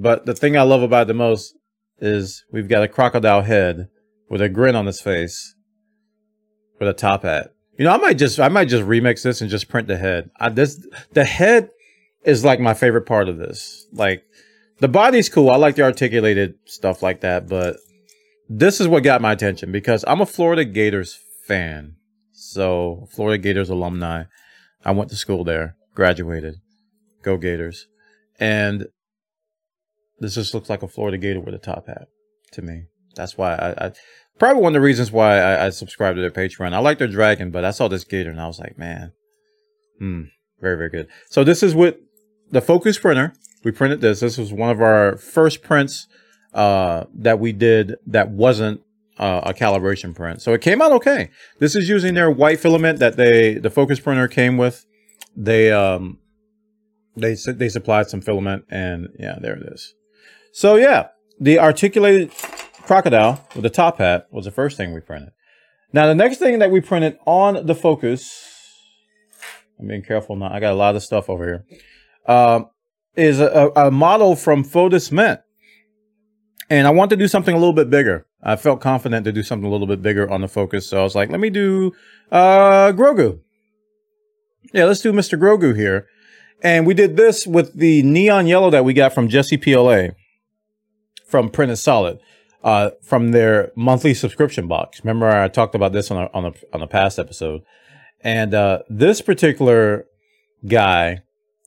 But 0.00 0.26
the 0.26 0.34
thing 0.34 0.56
I 0.56 0.62
love 0.62 0.82
about 0.82 1.02
it 1.02 1.08
the 1.08 1.14
most 1.14 1.56
is 1.98 2.44
we've 2.52 2.68
got 2.68 2.84
a 2.84 2.88
crocodile 2.88 3.42
head 3.42 3.88
with 4.30 4.40
a 4.40 4.48
grin 4.48 4.76
on 4.76 4.86
his 4.86 5.00
face 5.00 5.56
with 6.78 6.88
a 6.88 6.92
top 6.92 7.24
hat. 7.24 7.52
You 7.76 7.84
know, 7.84 7.92
I 7.92 7.96
might 7.96 8.16
just 8.16 8.38
I 8.38 8.48
might 8.48 8.68
just 8.68 8.84
remix 8.84 9.24
this 9.24 9.40
and 9.40 9.50
just 9.50 9.68
print 9.68 9.88
the 9.88 9.96
head. 9.96 10.30
I, 10.38 10.50
this 10.50 10.86
the 11.14 11.24
head 11.24 11.70
is 12.24 12.44
like 12.44 12.60
my 12.60 12.74
favorite 12.74 13.06
part 13.06 13.28
of 13.28 13.38
this. 13.38 13.86
Like 13.92 14.22
the 14.78 14.86
body's 14.86 15.28
cool. 15.28 15.50
I 15.50 15.56
like 15.56 15.74
the 15.74 15.82
articulated 15.82 16.54
stuff 16.66 17.02
like 17.02 17.22
that, 17.22 17.48
but 17.48 17.76
this 18.48 18.80
is 18.80 18.86
what 18.86 19.02
got 19.02 19.20
my 19.20 19.32
attention 19.32 19.72
because 19.72 20.04
I'm 20.06 20.20
a 20.20 20.26
Florida 20.26 20.64
Gators 20.64 21.18
fan. 21.46 21.96
So 22.32 23.08
Florida 23.10 23.38
Gators 23.38 23.68
alumni. 23.68 24.24
I 24.84 24.92
went 24.92 25.10
to 25.10 25.16
school 25.16 25.42
there, 25.42 25.74
graduated. 25.96 26.54
Go 27.22 27.36
Gators. 27.36 27.88
And 28.38 28.86
this 30.20 30.34
just 30.34 30.54
looks 30.54 30.68
like 30.68 30.82
a 30.82 30.88
Florida 30.88 31.18
Gator 31.18 31.40
with 31.40 31.54
a 31.54 31.58
top 31.58 31.86
hat 31.86 32.08
to 32.52 32.62
me. 32.62 32.84
That's 33.14 33.36
why 33.36 33.54
I, 33.54 33.86
I 33.86 33.92
probably 34.38 34.62
one 34.62 34.70
of 34.70 34.80
the 34.80 34.84
reasons 34.84 35.10
why 35.10 35.38
I, 35.38 35.66
I 35.66 35.70
to 35.70 35.86
their 35.86 36.30
Patreon. 36.30 36.72
I 36.72 36.78
like 36.78 36.98
their 36.98 37.08
dragon, 37.08 37.50
but 37.50 37.64
I 37.64 37.70
saw 37.70 37.88
this 37.88 38.04
gator 38.04 38.30
and 38.30 38.40
I 38.40 38.46
was 38.46 38.58
like, 38.58 38.78
man, 38.78 39.12
hmm, 39.98 40.22
very, 40.60 40.76
very 40.76 40.90
good. 40.90 41.08
So 41.28 41.44
this 41.44 41.62
is 41.62 41.74
with 41.74 41.96
the 42.50 42.60
FOKOOS 42.60 43.00
printer. 43.00 43.32
We 43.64 43.72
printed 43.72 44.00
this. 44.00 44.20
This 44.20 44.38
was 44.38 44.52
one 44.52 44.70
of 44.70 44.80
our 44.80 45.16
first 45.16 45.62
prints 45.62 46.06
uh, 46.54 47.04
that 47.14 47.40
we 47.40 47.52
did 47.52 47.96
that 48.06 48.30
wasn't 48.30 48.80
uh, 49.18 49.40
a 49.44 49.52
calibration 49.52 50.14
print. 50.14 50.40
So 50.40 50.52
it 50.52 50.60
came 50.60 50.80
out 50.80 50.92
okay. 50.92 51.30
This 51.58 51.74
is 51.74 51.88
using 51.88 52.14
their 52.14 52.30
white 52.30 52.60
filament 52.60 53.00
that 53.00 53.16
they 53.16 53.54
the 53.54 53.70
FOKOOS 53.70 54.02
printer 54.02 54.28
came 54.28 54.56
with. 54.56 54.86
They 55.36 55.72
um, 55.72 56.18
they 57.16 57.34
they 57.34 57.68
supplied 57.68 58.08
some 58.08 58.20
filament, 58.20 58.64
and 58.70 59.08
yeah, 59.18 59.38
there 59.40 59.56
it 59.56 59.72
is. 59.72 59.94
So 60.52 60.76
yeah, 60.76 61.08
the 61.40 61.58
articulated 61.58 62.32
crocodile 62.82 63.46
with 63.54 63.62
the 63.62 63.70
top 63.70 63.98
hat 63.98 64.26
was 64.30 64.44
the 64.44 64.50
first 64.50 64.76
thing 64.76 64.92
we 64.92 65.00
printed. 65.00 65.30
Now 65.92 66.06
the 66.06 66.14
next 66.14 66.38
thing 66.38 66.58
that 66.58 66.70
we 66.70 66.80
printed 66.80 67.18
on 67.26 67.66
the 67.66 67.74
FOKOOS, 67.74 68.30
I'm 69.78 69.88
being 69.88 70.02
careful 70.02 70.36
now. 70.36 70.52
I 70.52 70.60
got 70.60 70.72
a 70.72 70.76
lot 70.76 70.96
of 70.96 71.02
stuff 71.02 71.30
over 71.30 71.44
here. 71.44 71.64
Um, 72.26 72.70
is 73.14 73.40
a, 73.40 73.70
a 73.74 73.90
model 73.90 74.36
from 74.36 74.64
Fotismint, 74.64 75.40
and 76.70 76.86
I 76.86 76.90
want 76.90 77.10
to 77.10 77.16
do 77.16 77.26
something 77.26 77.54
a 77.54 77.58
little 77.58 77.72
bit 77.72 77.90
bigger. 77.90 78.26
I 78.42 78.56
felt 78.56 78.80
confident 78.80 79.24
to 79.24 79.32
do 79.32 79.42
something 79.42 79.66
a 79.66 79.70
little 79.70 79.86
bit 79.86 80.02
bigger 80.02 80.30
on 80.30 80.40
the 80.40 80.46
FOKOOS, 80.46 80.84
so 80.84 81.00
I 81.00 81.02
was 81.02 81.14
like, 81.14 81.30
let 81.30 81.40
me 81.40 81.50
do 81.50 81.92
uh, 82.30 82.92
Grogu. 82.92 83.40
Yeah, 84.72 84.84
let's 84.84 85.00
do 85.00 85.12
Mr. 85.12 85.38
Grogu 85.38 85.74
here. 85.74 86.06
And 86.62 86.86
we 86.86 86.94
did 86.94 87.16
this 87.16 87.46
with 87.46 87.74
the 87.74 88.02
neon 88.02 88.46
yellow 88.46 88.70
that 88.70 88.84
we 88.84 88.92
got 88.92 89.14
from 89.14 89.28
Jessie 89.28 89.56
PLA 89.56 90.08
from 91.28 91.50
Printed 91.50 91.78
Solid 91.78 92.18
uh, 92.64 92.90
from 93.02 93.30
their 93.30 93.70
monthly 93.76 94.14
subscription 94.14 94.66
box. 94.66 95.00
Remember, 95.04 95.28
I 95.28 95.48
talked 95.48 95.74
about 95.74 95.92
this 95.92 96.10
on 96.10 96.24
a, 96.24 96.30
on 96.34 96.46
a, 96.46 96.52
on 96.72 96.82
a 96.82 96.86
past 96.86 97.18
episode. 97.18 97.62
And 98.20 98.52
uh, 98.52 98.80
this 98.88 99.20
particular 99.20 100.06
guy 100.66 101.22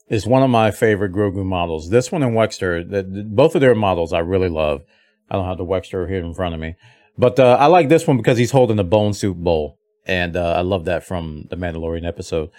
is 0.08 0.26
one 0.26 0.42
of 0.42 0.50
my 0.50 0.70
favorite 0.70 1.12
Grogu 1.12 1.44
models. 1.44 1.88
This 1.88 2.12
one 2.12 2.22
and 2.22 2.36
Wexter, 2.36 2.88
the, 2.88 3.02
the, 3.02 3.22
both 3.22 3.54
of 3.54 3.62
their 3.62 3.74
models 3.74 4.12
I 4.12 4.18
really 4.18 4.50
love. 4.50 4.82
I 5.30 5.36
don't 5.36 5.46
have 5.46 5.56
the 5.56 5.64
Wexter 5.64 6.06
here 6.08 6.22
in 6.22 6.34
front 6.34 6.54
of 6.54 6.60
me. 6.60 6.74
But 7.16 7.38
uh, 7.38 7.56
I 7.58 7.66
like 7.66 7.88
this 7.88 8.06
one 8.06 8.18
because 8.18 8.36
he's 8.36 8.50
holding 8.50 8.76
the 8.76 8.84
bone 8.84 9.14
soup 9.14 9.38
bowl. 9.38 9.78
And 10.04 10.36
uh, 10.36 10.54
I 10.54 10.60
love 10.62 10.84
that 10.86 11.04
from 11.04 11.46
the 11.48 11.56
Mandalorian 11.56 12.06
episode. 12.06 12.50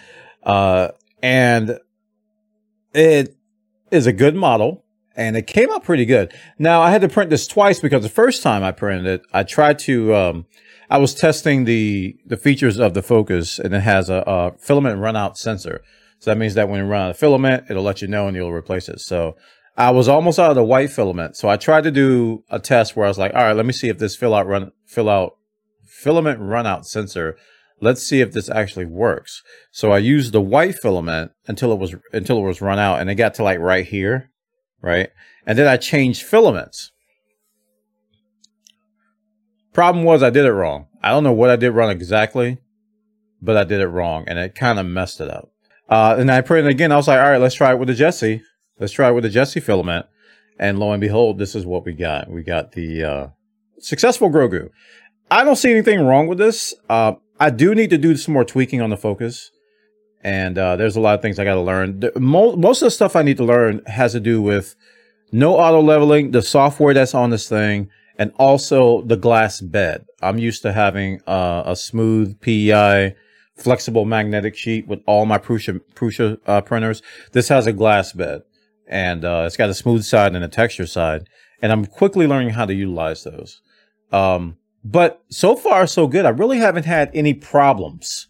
Uh, 0.42 0.90
and 1.22 1.78
it 2.94 3.36
is 3.92 4.08
a 4.08 4.14
good 4.14 4.36
model 4.36 4.83
and 5.16 5.38
it 5.38 5.48
came 5.48 5.70
out 5.72 5.84
pretty 5.84 6.06
good. 6.06 6.34
Now 6.58 6.82
I 6.82 6.92
had 6.92 7.02
to 7.02 7.10
print 7.10 7.30
this 7.30 7.48
twice 7.48 7.80
because 7.80 8.04
the 8.04 8.10
first 8.10 8.44
time 8.44 8.64
I 8.64 8.72
printed 8.72 9.06
it, 9.06 9.22
I 9.34 9.44
tried 9.44 9.80
to, 9.80 10.16
um, 10.16 10.46
I 10.90 10.98
was 10.98 11.14
testing 11.14 11.66
the, 11.66 12.18
the 12.26 12.38
features 12.38 12.80
of 12.80 12.94
the 12.94 13.02
FOKOOS 13.02 13.60
and 13.60 13.74
it 13.74 13.82
has 13.82 14.10
a, 14.10 14.24
a 14.26 14.54
filament 14.58 15.00
runout 15.00 15.38
sensor. 15.38 15.82
So 16.20 16.32
that 16.32 16.38
means 16.38 16.54
that 16.56 16.70
when 16.70 16.80
you 16.80 16.86
run 16.86 17.02
out 17.02 17.12
of 17.12 17.18
filament, 17.18 17.66
it'll 17.70 17.84
let 17.84 18.02
you 18.02 18.08
know 18.08 18.28
and 18.28 18.36
you'll 18.36 18.52
replace 18.52 18.88
it. 18.90 19.00
So 19.02 19.36
I 19.76 19.92
was 19.92 20.08
almost 20.08 20.40
out 20.40 20.50
of 20.50 20.56
the 20.56 20.64
white 20.64 20.92
filament. 20.92 21.36
So 21.36 21.50
I 21.50 21.58
tried 21.58 21.84
to 21.84 21.92
do 21.92 22.44
a 22.50 22.60
test 22.60 22.96
where 22.96 23.06
I 23.06 23.10
was 23.10 23.18
like, 23.18 23.34
all 23.34 23.42
right, 23.42 23.56
let 23.56 23.66
me 23.66 23.74
see 23.74 23.90
if 23.90 23.98
this 23.98 24.16
fill 24.16 24.34
out 24.34 24.48
run, 24.48 24.72
fill 24.86 25.10
out 25.10 25.38
filament 25.86 26.40
runout 26.40 26.86
sensor 26.86 27.38
let's 27.84 28.02
see 28.02 28.22
if 28.22 28.32
this 28.32 28.50
actually 28.50 28.86
works. 28.86 29.44
So 29.72 29.92
I 29.92 29.98
used 29.98 30.32
the 30.32 30.42
white 30.42 30.76
filament 30.76 31.32
until 31.48 31.72
it 31.74 31.80
was 31.80 31.94
until 32.14 32.38
it 32.38 32.44
was 32.48 32.62
run 32.62 32.80
out 32.80 33.00
and 33.00 33.10
it 33.10 33.16
got 33.16 33.34
to 33.36 33.44
like 33.44 33.60
right 33.60 33.86
here, 33.86 34.32
right? 34.84 35.10
And 35.48 35.58
then 35.58 35.68
I 35.68 35.78
changed 35.78 36.22
filaments. 36.22 36.92
Problem 39.74 40.06
was 40.06 40.22
I 40.22 40.30
did 40.30 40.46
it 40.46 40.52
wrong. 40.52 40.88
I 41.02 41.10
don't 41.10 41.24
know 41.24 41.34
what 41.34 41.50
I 41.50 41.56
did 41.56 41.72
wrong 41.72 41.90
exactly, 41.90 42.60
but 43.42 43.58
I 43.58 43.64
did 43.64 43.82
it 43.82 43.88
wrong 43.88 44.26
and 44.28 44.38
it 44.38 44.54
kind 44.54 44.78
of 44.78 44.86
messed 44.86 45.20
it 45.20 45.30
up. 45.30 45.50
Uh, 45.90 46.16
and 46.20 46.32
I 46.32 46.40
it 46.40 46.68
again. 46.68 46.92
I 46.92 46.96
was 46.96 47.08
like, 47.08 47.20
all 47.20 47.32
right, 47.32 47.42
let's 47.42 47.56
try 47.56 47.72
it 47.72 47.80
with 47.80 47.88
the 47.88 47.96
Jessie. 47.96 48.44
Let's 48.80 48.94
try 48.94 49.10
it 49.10 49.14
with 49.14 49.24
the 49.24 49.30
Jessie 49.30 49.60
filament. 49.60 50.06
And 50.60 50.78
lo 50.80 50.92
and 50.92 51.02
behold, 51.02 51.40
this 51.40 51.56
is 51.56 51.66
what 51.66 51.86
we 51.86 51.94
got. 51.94 52.30
We 52.30 52.44
got 52.44 52.74
the 52.74 53.04
uh, 53.04 53.28
successful 53.80 54.30
Grogu. 54.30 54.70
I 55.32 55.44
don't 55.44 55.56
see 55.56 55.72
anything 55.72 56.06
wrong 56.06 56.28
with 56.28 56.38
this. 56.38 56.76
Uh, 56.90 57.14
I 57.40 57.50
do 57.50 57.74
need 57.74 57.90
to 57.90 57.98
do 57.98 58.16
some 58.16 58.34
more 58.34 58.46
tweaking 58.46 58.82
on 58.82 58.92
the 58.92 58.96
FOKOOS. 58.96 59.50
And 60.24 60.58
uh, 60.58 60.78
there's 60.78 60.96
a 60.96 61.02
lot 61.02 61.16
of 61.16 61.22
things 61.22 61.38
I 61.38 61.44
got 61.44 61.56
to 61.56 61.62
learn. 61.62 62.02
Most 62.16 62.82
of 62.82 62.86
the 62.86 62.92
stuff 62.92 63.16
I 63.16 63.24
need 63.24 63.38
to 63.38 63.44
learn 63.44 63.82
has 63.88 64.14
to 64.14 64.20
do 64.20 64.42
with 64.42 64.76
no 65.32 65.56
auto 65.58 65.82
leveling, 65.82 66.32
the 66.32 66.42
software 66.42 66.94
that's 66.94 67.14
on 67.14 67.30
this 67.30 67.50
thing, 67.50 67.90
and 68.18 68.32
also 68.38 69.02
the 69.02 69.18
glass 69.18 69.60
bed. 69.60 70.06
I'm 70.22 70.38
used 70.38 70.62
to 70.62 70.72
having 70.72 71.22
uh, 71.28 71.64
a 71.66 71.76
smooth 71.76 72.40
PEI 72.40 73.16
flexible 73.56 74.06
magnetic 74.06 74.56
sheet 74.56 74.88
with 74.88 75.02
all 75.06 75.26
my 75.26 75.38
Prusa, 75.38 75.80
Prusa 75.96 76.40
uh, 76.48 76.62
printers. 76.62 77.02
This 77.34 77.50
has 77.50 77.68
a 77.68 77.74
glass 77.74 78.14
bed 78.14 78.44
and 78.88 79.24
uh, 79.26 79.44
it's 79.46 79.58
got 79.58 79.70
a 79.70 79.74
smooth 79.74 80.04
side 80.04 80.36
and 80.36 80.44
a 80.44 80.48
texture 80.48 80.88
side. 80.88 81.28
And 81.62 81.72
I'm 81.72 81.86
quickly 81.86 82.28
learning 82.28 82.52
how 82.52 82.66
to 82.66 82.74
utilize 82.74 83.24
those. 83.24 83.62
Um, 84.12 84.58
but 84.84 85.24
so 85.30 85.56
far, 85.56 85.88
so 85.88 86.08
good. 86.08 86.26
I 86.26 86.30
really 86.30 86.58
haven't 86.58 86.86
had 86.86 87.10
any 87.14 87.34
problems 87.34 88.28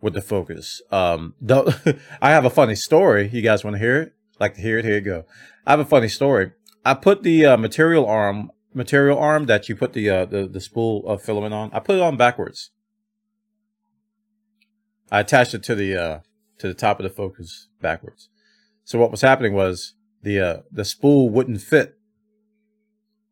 with 0.00 0.14
the 0.14 0.20
FOKOOS. 0.20 0.80
Um, 0.92 1.34
I 2.22 2.30
have 2.30 2.44
a 2.44 2.50
funny 2.50 2.74
story. 2.74 3.28
You 3.28 3.42
guys 3.42 3.64
want 3.64 3.74
to 3.74 3.78
hear 3.78 4.00
it? 4.00 4.14
Like 4.38 4.54
to 4.54 4.60
hear 4.60 4.78
it? 4.78 4.84
Here 4.84 4.94
you 4.94 5.00
go. 5.00 5.24
I 5.66 5.72
have 5.72 5.80
a 5.80 5.84
funny 5.84 6.08
story. 6.08 6.52
I 6.84 6.94
put 6.94 7.22
the 7.22 7.44
uh, 7.44 7.56
material 7.56 8.06
arm, 8.06 8.50
material 8.72 9.18
arm 9.18 9.46
that 9.46 9.68
you 9.68 9.76
put 9.76 9.92
the, 9.92 10.08
uh, 10.08 10.24
the 10.24 10.46
the 10.46 10.60
spool 10.60 11.06
of 11.06 11.22
filament 11.22 11.52
on. 11.52 11.70
I 11.72 11.80
put 11.80 11.96
it 11.96 12.02
on 12.02 12.16
backwards. 12.16 12.70
I 15.10 15.20
attached 15.20 15.54
it 15.54 15.62
to 15.64 15.74
the 15.74 15.96
uh, 15.96 16.18
to 16.58 16.68
the 16.68 16.74
top 16.74 17.00
of 17.00 17.04
the 17.04 17.10
FOKOOS 17.10 17.66
backwards. 17.80 18.30
So 18.84 18.98
what 18.98 19.10
was 19.10 19.20
happening 19.20 19.52
was 19.52 19.94
the 20.22 20.40
uh, 20.40 20.56
the 20.70 20.84
spool 20.84 21.28
wouldn't 21.28 21.60
fit 21.60 21.96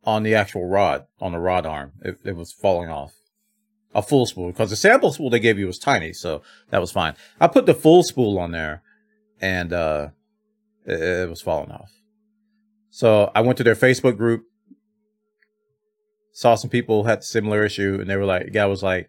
on 0.04 0.22
the 0.22 0.34
actual 0.34 0.66
rod, 0.66 1.06
on 1.20 1.32
the 1.32 1.38
rod 1.38 1.66
arm. 1.66 1.92
It, 2.02 2.18
it 2.24 2.36
was 2.36 2.52
falling 2.52 2.88
off. 2.88 3.17
A 3.94 4.02
full 4.02 4.26
spool, 4.26 4.48
because 4.48 4.70
the 4.70 4.76
sample 4.76 5.12
spool 5.12 5.30
they 5.30 5.40
gave 5.40 5.58
you 5.58 5.66
was 5.66 5.78
tiny, 5.78 6.12
so 6.12 6.42
that 6.70 6.80
was 6.80 6.92
fine. 6.92 7.14
I 7.40 7.46
put 7.46 7.66
the 7.66 7.74
full 7.74 8.02
spool 8.02 8.38
on 8.38 8.52
there, 8.52 8.82
and 9.40 9.72
uh, 9.72 10.08
it, 10.84 11.00
it 11.00 11.28
was 11.28 11.40
falling 11.40 11.70
off. 11.70 11.90
So 12.90 13.30
I 13.34 13.40
went 13.40 13.56
to 13.58 13.64
their 13.64 13.74
Facebook 13.74 14.16
group, 14.16 14.44
saw 16.32 16.54
some 16.54 16.70
people 16.70 17.04
had 17.04 17.24
similar 17.24 17.64
issue, 17.64 17.98
and 18.00 18.10
they 18.10 18.16
were 18.16 18.26
like, 18.26 18.44
the 18.44 18.50
guy 18.50 18.66
was 18.66 18.82
like, 18.82 19.08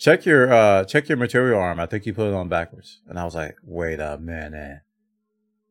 check 0.00 0.24
your 0.24 0.52
uh 0.52 0.84
check 0.84 1.08
your 1.08 1.18
material 1.18 1.60
arm. 1.60 1.78
I 1.78 1.86
think 1.86 2.06
you 2.06 2.14
put 2.14 2.28
it 2.28 2.34
on 2.34 2.48
backwards. 2.48 3.00
And 3.06 3.18
I 3.18 3.24
was 3.24 3.34
like, 3.34 3.56
wait 3.62 4.00
a 4.00 4.18
minute. 4.18 4.80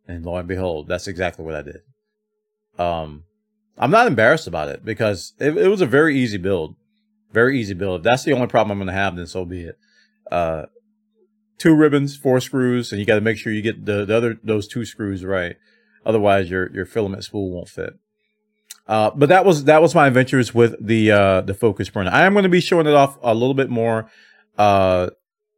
And 0.07 0.25
lo 0.25 0.37
and 0.37 0.47
behold, 0.47 0.87
that's 0.87 1.07
exactly 1.07 1.43
what 1.43 1.55
I 1.55 1.61
did. 1.63 1.81
Um 2.77 3.23
I'm 3.77 3.91
not 3.91 4.07
embarrassed 4.07 4.47
about 4.47 4.69
it 4.69 4.85
because 4.85 5.33
it, 5.39 5.57
it 5.57 5.67
was 5.67 5.81
a 5.81 5.87
very 5.87 6.17
easy 6.17 6.37
build. 6.37 6.75
Very 7.31 7.59
easy 7.59 7.73
build. 7.73 8.01
If 8.01 8.03
that's 8.03 8.23
the 8.23 8.33
only 8.33 8.47
problem 8.47 8.71
I'm 8.71 8.79
going 8.79 8.95
to 8.95 9.01
have, 9.01 9.15
then 9.15 9.27
so 9.27 9.45
be 9.45 9.61
it. 9.61 9.77
Uh, 10.31 10.65
two 11.57 11.75
ribbons, 11.75 12.17
four 12.17 12.39
screws, 12.39 12.91
and 12.91 12.99
you 12.99 13.05
got 13.05 13.15
to 13.15 13.21
make 13.21 13.37
sure 13.37 13.53
you 13.53 13.61
get 13.61 13.85
the, 13.85 14.05
the 14.05 14.15
other 14.15 14.37
those 14.43 14.67
two 14.67 14.85
screws 14.85 15.23
right. 15.23 15.55
Otherwise, 16.05 16.49
your 16.49 16.73
your 16.73 16.85
filament 16.85 17.23
spool 17.23 17.51
won't 17.51 17.69
fit. 17.69 17.93
Uh, 18.87 19.11
but 19.15 19.29
that 19.29 19.45
was 19.45 19.65
that 19.65 19.81
was 19.81 19.93
my 19.93 20.07
adventures 20.07 20.55
with 20.55 20.75
the 20.83 21.11
uh, 21.11 21.41
the 21.41 21.53
FOKOOS 21.53 21.93
printer. 21.93 22.11
I 22.11 22.25
am 22.25 22.33
going 22.33 22.43
to 22.43 22.49
be 22.49 22.61
showing 22.61 22.87
it 22.87 22.95
off 22.95 23.19
a 23.21 23.35
little 23.35 23.53
bit 23.53 23.69
more 23.69 24.09
uh, 24.57 25.11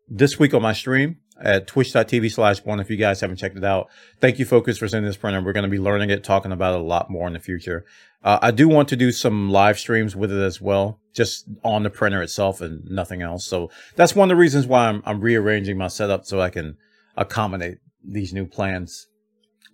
this 0.09 0.37
week 0.37 0.53
on 0.53 0.61
my 0.61 0.73
stream 0.73 1.17
at 1.39 1.65
twitch.tv 1.65 2.31
slash 2.31 2.63
one 2.65 2.79
if 2.79 2.89
you 2.89 2.97
guys 2.97 3.21
haven't 3.21 3.37
checked 3.37 3.57
it 3.57 3.63
out. 3.63 3.87
Thank 4.19 4.37
you, 4.37 4.45
FOKOOS, 4.45 4.77
for 4.77 4.87
sending 4.87 5.07
this 5.07 5.17
printer. 5.17 5.41
We're 5.41 5.53
going 5.53 5.63
to 5.63 5.69
be 5.69 5.79
learning 5.79 6.09
it, 6.09 6.23
talking 6.23 6.51
about 6.51 6.73
it 6.73 6.81
a 6.81 6.83
lot 6.83 7.09
more 7.09 7.25
in 7.25 7.33
the 7.33 7.39
future. 7.39 7.85
Uh, 8.23 8.39
I 8.41 8.51
do 8.51 8.67
want 8.67 8.87
to 8.89 8.95
do 8.95 9.11
some 9.11 9.49
live 9.49 9.79
streams 9.79 10.15
with 10.15 10.31
it 10.31 10.41
as 10.41 10.61
well, 10.61 10.99
just 11.13 11.45
on 11.63 11.83
the 11.83 11.89
printer 11.89 12.21
itself 12.21 12.61
and 12.61 12.83
nothing 12.85 13.21
else. 13.21 13.45
So 13.45 13.71
that's 13.95 14.15
one 14.15 14.29
of 14.29 14.35
the 14.35 14.39
reasons 14.39 14.67
why 14.67 14.87
I'm, 14.87 15.01
I'm 15.05 15.21
rearranging 15.21 15.77
my 15.77 15.87
setup 15.87 16.25
so 16.25 16.39
I 16.39 16.49
can 16.49 16.77
accommodate 17.17 17.79
these 18.03 18.33
new 18.33 18.45
plans 18.45 19.07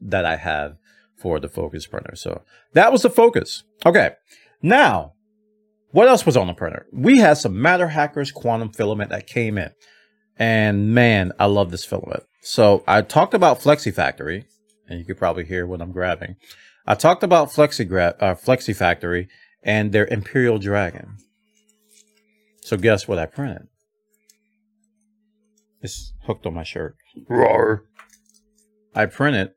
that 0.01 0.25
I 0.25 0.37
have 0.37 0.77
for 1.17 1.39
the 1.39 1.49
FOKOOS 1.49 1.89
printer. 1.89 2.15
So 2.15 2.41
that 2.73 2.91
was 2.91 3.01
the 3.01 3.09
FOKOOS. 3.09 3.63
Okay. 3.85 4.11
Now, 4.61 5.13
what 5.91 6.07
else 6.07 6.25
was 6.25 6.37
on 6.37 6.47
the 6.47 6.53
printer? 6.53 6.85
We 6.93 7.17
had 7.17 7.37
some 7.37 7.61
Matter 7.61 7.87
Hackers 7.87 8.31
quantum 8.31 8.71
filament 8.71 9.09
that 9.09 9.27
came 9.27 9.57
in. 9.57 9.71
And 10.37 10.93
man, 10.93 11.31
I 11.39 11.45
love 11.45 11.71
this 11.71 11.85
filament. 11.85 12.23
So 12.41 12.83
I 12.87 13.01
talked 13.01 13.33
about 13.33 13.59
Flexi 13.59 13.93
Factory, 13.93 14.45
and 14.87 14.99
you 14.99 15.05
could 15.05 15.17
probably 15.17 15.45
hear 15.45 15.65
what 15.65 15.81
I'm 15.81 15.91
grabbing. 15.91 16.35
I 16.87 16.95
talked 16.95 17.21
about 17.21 17.49
Flexi, 17.49 17.85
uh, 17.91 18.35
Flexi 18.35 18.73
Factory 18.73 19.27
and 19.61 19.91
their 19.91 20.07
Imperial 20.07 20.57
Dragon. 20.57 21.17
So 22.61 22.77
guess 22.77 23.09
what 23.09 23.19
I 23.19 23.25
printed? 23.25 23.67
It's 25.81 26.13
hooked 26.25 26.45
on 26.45 26.53
my 26.53 26.63
shirt. 26.63 26.95
Roar. 27.27 27.83
I 28.95 29.05
printed 29.05 29.51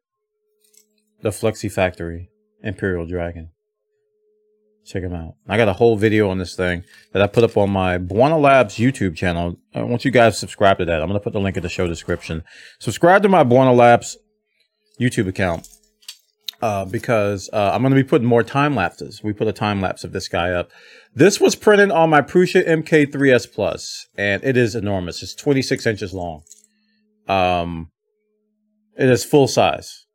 the 1.23 1.31
Flexi 1.31 1.71
Factory 1.71 2.31
Imperial 2.65 3.07
Dragon. 3.07 3.51
Check 4.85 5.03
them 5.03 5.15
out. 5.15 5.35
I 5.49 5.57
got 5.57 5.69
a 5.69 5.75
whole 5.75 5.97
video 5.97 6.31
on 6.31 6.39
this 6.39 6.57
thing 6.57 6.83
that 7.13 7.23
I 7.23 7.29
put 7.29 7.45
up 7.45 7.57
on 7.57 7.71
my 7.71 7.97
Bwana 7.97 8.41
Labs 8.41 8.77
YouTube 8.77 9.15
channel. 9.15 9.57
I 9.73 9.83
want 9.83 10.05
you 10.05 10.11
guys 10.11 10.35
to 10.35 10.39
subscribe 10.41 10.79
to 10.79 10.85
that. 10.85 11.01
I'm 11.01 11.09
going 11.09 11.19
to 11.19 11.23
put 11.23 11.33
the 11.33 11.41
link 11.41 11.57
in 11.57 11.63
the 11.63 11.69
show 11.69 11.87
description. 11.87 12.43
Subscribe 12.81 13.23
to 13.23 13.29
my 13.29 13.45
Bwana 13.45 13.77
Labs 13.77 14.17
YouTube 15.01 15.29
account 15.29 15.69
uh, 16.61 16.85
because 16.85 17.49
uh, 17.53 17.71
I'm 17.73 17.83
going 17.83 17.95
to 17.95 18.03
be 18.03 18.09
putting 18.09 18.29
more 18.29 18.43
time 18.43 18.75
lapses. 18.75 19.23
We 19.23 19.33
put 19.33 19.49
a 19.49 19.53
time 19.53 19.81
lapse 19.81 20.05
of 20.05 20.13
this 20.13 20.29
guy 20.29 20.51
up. 20.51 20.71
This 21.15 21.41
was 21.41 21.57
printed 21.57 21.91
on 21.91 22.11
my 22.11 22.21
Prusa 22.23 22.67
MK3S 22.67 23.53
Plus, 23.53 24.07
and 24.17 24.45
it 24.45 24.57
is 24.57 24.75
enormous. 24.75 25.23
It's 25.23 25.35
26 25.35 25.87
inches 25.87 26.13
long. 26.15 26.43
Um, 27.29 27.91
It 28.97 29.09
is 29.09 29.25
full 29.25 29.49
size. 29.49 30.07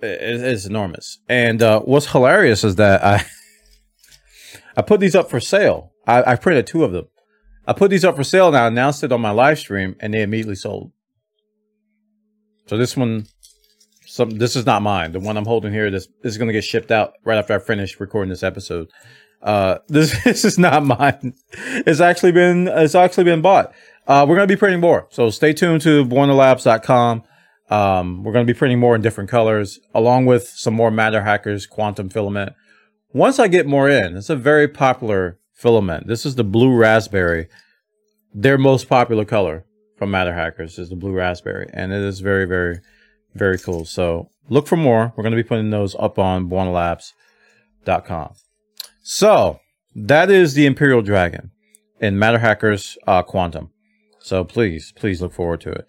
It 0.00 0.40
is 0.40 0.66
enormous. 0.66 1.18
And 1.28 1.62
uh, 1.62 1.80
what's 1.80 2.12
hilarious 2.12 2.62
is 2.64 2.76
that 2.76 3.04
I 3.04 3.24
I 4.76 4.82
put 4.82 5.00
these 5.00 5.16
up 5.16 5.28
for 5.28 5.40
sale. 5.40 5.92
I, 6.06 6.32
I 6.32 6.36
printed 6.36 6.66
two 6.66 6.84
of 6.84 6.92
them. 6.92 7.06
I 7.66 7.72
put 7.72 7.90
these 7.90 8.04
up 8.04 8.16
for 8.16 8.24
sale 8.24 8.48
and 8.48 8.56
I 8.56 8.66
announced 8.68 9.02
it 9.02 9.12
on 9.12 9.20
my 9.20 9.30
live 9.30 9.58
stream, 9.58 9.96
and 10.00 10.14
they 10.14 10.22
immediately 10.22 10.54
sold. 10.54 10.92
So 12.66 12.76
this 12.76 12.96
one, 12.96 13.26
some 14.18 14.30
this 14.30 14.56
is 14.56 14.66
not 14.66 14.82
mine. 14.82 15.12
The 15.12 15.20
one 15.20 15.36
I'm 15.36 15.46
holding 15.46 15.72
here, 15.72 15.90
this, 15.90 16.08
this 16.22 16.32
is 16.32 16.38
going 16.38 16.48
to 16.48 16.52
get 16.52 16.64
shipped 16.64 16.90
out 16.90 17.14
right 17.24 17.38
after 17.38 17.54
I 17.54 17.58
finish 17.60 17.98
recording 18.00 18.28
this 18.28 18.42
episode. 18.42 18.90
Uh, 19.40 19.78
this 19.88 20.22
this 20.24 20.44
is 20.44 20.58
not 20.58 20.84
mine. 20.84 21.34
It's 21.86 22.00
actually 22.00 22.32
been 22.32 22.68
it's 22.68 22.94
actually 22.94 23.24
been 23.24 23.40
bought. 23.40 23.72
Uh, 24.06 24.26
we're 24.28 24.36
going 24.36 24.48
to 24.48 24.52
be 24.52 24.58
printing 24.58 24.80
more, 24.80 25.06
so 25.10 25.30
stay 25.30 25.52
tuned 25.52 25.82
to 25.82 26.04
BwanaLabs.com. 26.04 27.22
Um, 27.70 28.24
we're 28.24 28.32
going 28.32 28.46
to 28.46 28.52
be 28.52 28.58
printing 28.58 28.80
more 28.80 28.94
in 28.94 29.02
different 29.02 29.28
colors, 29.28 29.78
along 29.94 30.24
with 30.24 30.48
some 30.48 30.72
more 30.72 30.90
Matter 30.90 31.22
Hackers 31.22 31.66
quantum 31.66 32.08
filament. 32.08 32.54
Once 33.12 33.38
I 33.38 33.48
get 33.48 33.66
more 33.66 33.88
in, 33.88 34.16
it's 34.16 34.30
a 34.30 34.36
very 34.36 34.66
popular 34.66 35.38
filament. 35.52 36.06
This 36.06 36.24
is 36.24 36.36
the 36.36 36.44
blue 36.44 36.74
raspberry. 36.74 37.48
Their 38.32 38.56
most 38.56 38.88
popular 38.88 39.26
color 39.26 39.66
from 39.96 40.10
Matter 40.10 40.32
Hackers 40.32 40.78
is 40.78 40.88
the 40.88 40.96
blue 40.96 41.12
raspberry, 41.12 41.68
and 41.74 41.92
it 41.92 42.00
is 42.00 42.20
very, 42.20 42.46
very, 42.46 42.80
very 43.34 43.58
cool. 43.58 43.84
So 43.84 44.30
look 44.48 44.66
for 44.66 44.76
more. 44.76 45.12
We're 45.16 45.22
going 45.22 45.36
to 45.36 45.42
be 45.42 45.48
putting 45.48 45.70
those 45.70 45.94
up 45.96 46.18
on 46.18 46.48
BwanaLabs.com. 46.48 48.34
So 49.02 49.60
that 49.94 50.30
is 50.30 50.54
the 50.54 50.66
Imperial 50.66 51.02
Dragon 51.02 51.50
in 52.00 52.18
Matter 52.18 52.38
Hackers 52.38 52.98
uh, 53.06 53.22
Quantum. 53.22 53.70
So 54.20 54.44
please, 54.44 54.92
please 54.96 55.22
look 55.22 55.32
forward 55.32 55.60
to 55.62 55.70
it. 55.70 55.86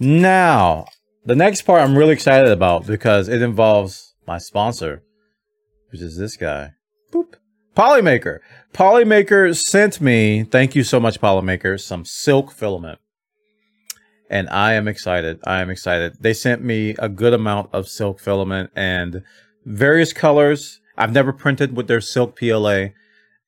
Now, 0.00 0.86
the 1.24 1.36
next 1.36 1.62
part 1.62 1.82
I'm 1.82 1.96
really 1.96 2.14
excited 2.14 2.50
about 2.50 2.86
because 2.86 3.28
it 3.28 3.42
involves 3.42 4.14
my 4.26 4.38
sponsor, 4.38 5.02
which 5.90 6.00
is 6.00 6.16
this 6.16 6.36
guy. 6.36 6.72
Boop. 7.12 7.34
Polymaker. 7.76 8.38
Polymaker 8.72 9.56
sent 9.56 10.00
me, 10.00 10.44
thank 10.44 10.74
you 10.74 10.84
so 10.84 10.98
much, 10.98 11.20
Polymaker, 11.20 11.80
some 11.80 12.04
silk 12.04 12.52
filament. 12.52 12.98
And 14.32 14.48
I 14.48 14.72
am 14.72 14.88
excited. 14.88 15.38
I 15.44 15.60
am 15.60 15.70
excited. 15.70 16.16
They 16.20 16.34
sent 16.34 16.64
me 16.64 16.96
a 16.98 17.08
good 17.08 17.34
amount 17.34 17.68
of 17.72 17.86
silk 17.86 18.18
filament 18.18 18.70
and 18.74 19.22
various 19.64 20.12
colors. 20.12 20.80
I've 20.98 21.12
never 21.12 21.32
printed 21.32 21.76
with 21.76 21.86
their 21.86 22.00
silk 22.00 22.36
PLA 22.36 22.88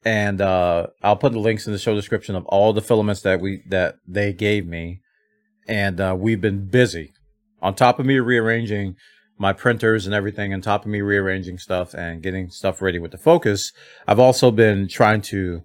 and 0.05 0.41
uh, 0.41 0.89
I'll 1.03 1.17
put 1.17 1.33
the 1.33 1.39
links 1.39 1.67
in 1.67 1.73
the 1.73 1.79
show 1.79 1.95
description 1.95 2.35
of 2.35 2.45
all 2.47 2.73
the 2.73 2.83
filaments 2.83 3.23
that 3.23 3.41
we 3.41 3.63
that 3.69 3.97
they 4.07 4.33
gave 4.33 4.67
me, 4.67 5.01
and 5.67 6.01
uh, 6.01 6.15
we've 6.19 6.41
been 6.41 6.69
busy. 6.69 7.13
On 7.63 7.75
top 7.75 7.99
of 7.99 8.05
me 8.05 8.19
rearranging 8.19 8.97
my 9.39 9.53
printers 9.53 10.07
and 10.07 10.15
everything, 10.15 10.53
on 10.53 10.61
top 10.61 10.83
of 10.83 10.89
me 10.89 11.01
rearranging 11.01 11.59
stuff 11.59 11.95
and 11.95 12.23
getting 12.23 12.51
stuff 12.51 12.83
ready 12.83 12.99
with 12.99 13.11
the 13.11 13.19
FOKOOS, 13.19 13.73
I've 14.07 14.19
also 14.19 14.51
been 14.51 14.87
trying 14.87 15.23
to 15.23 15.63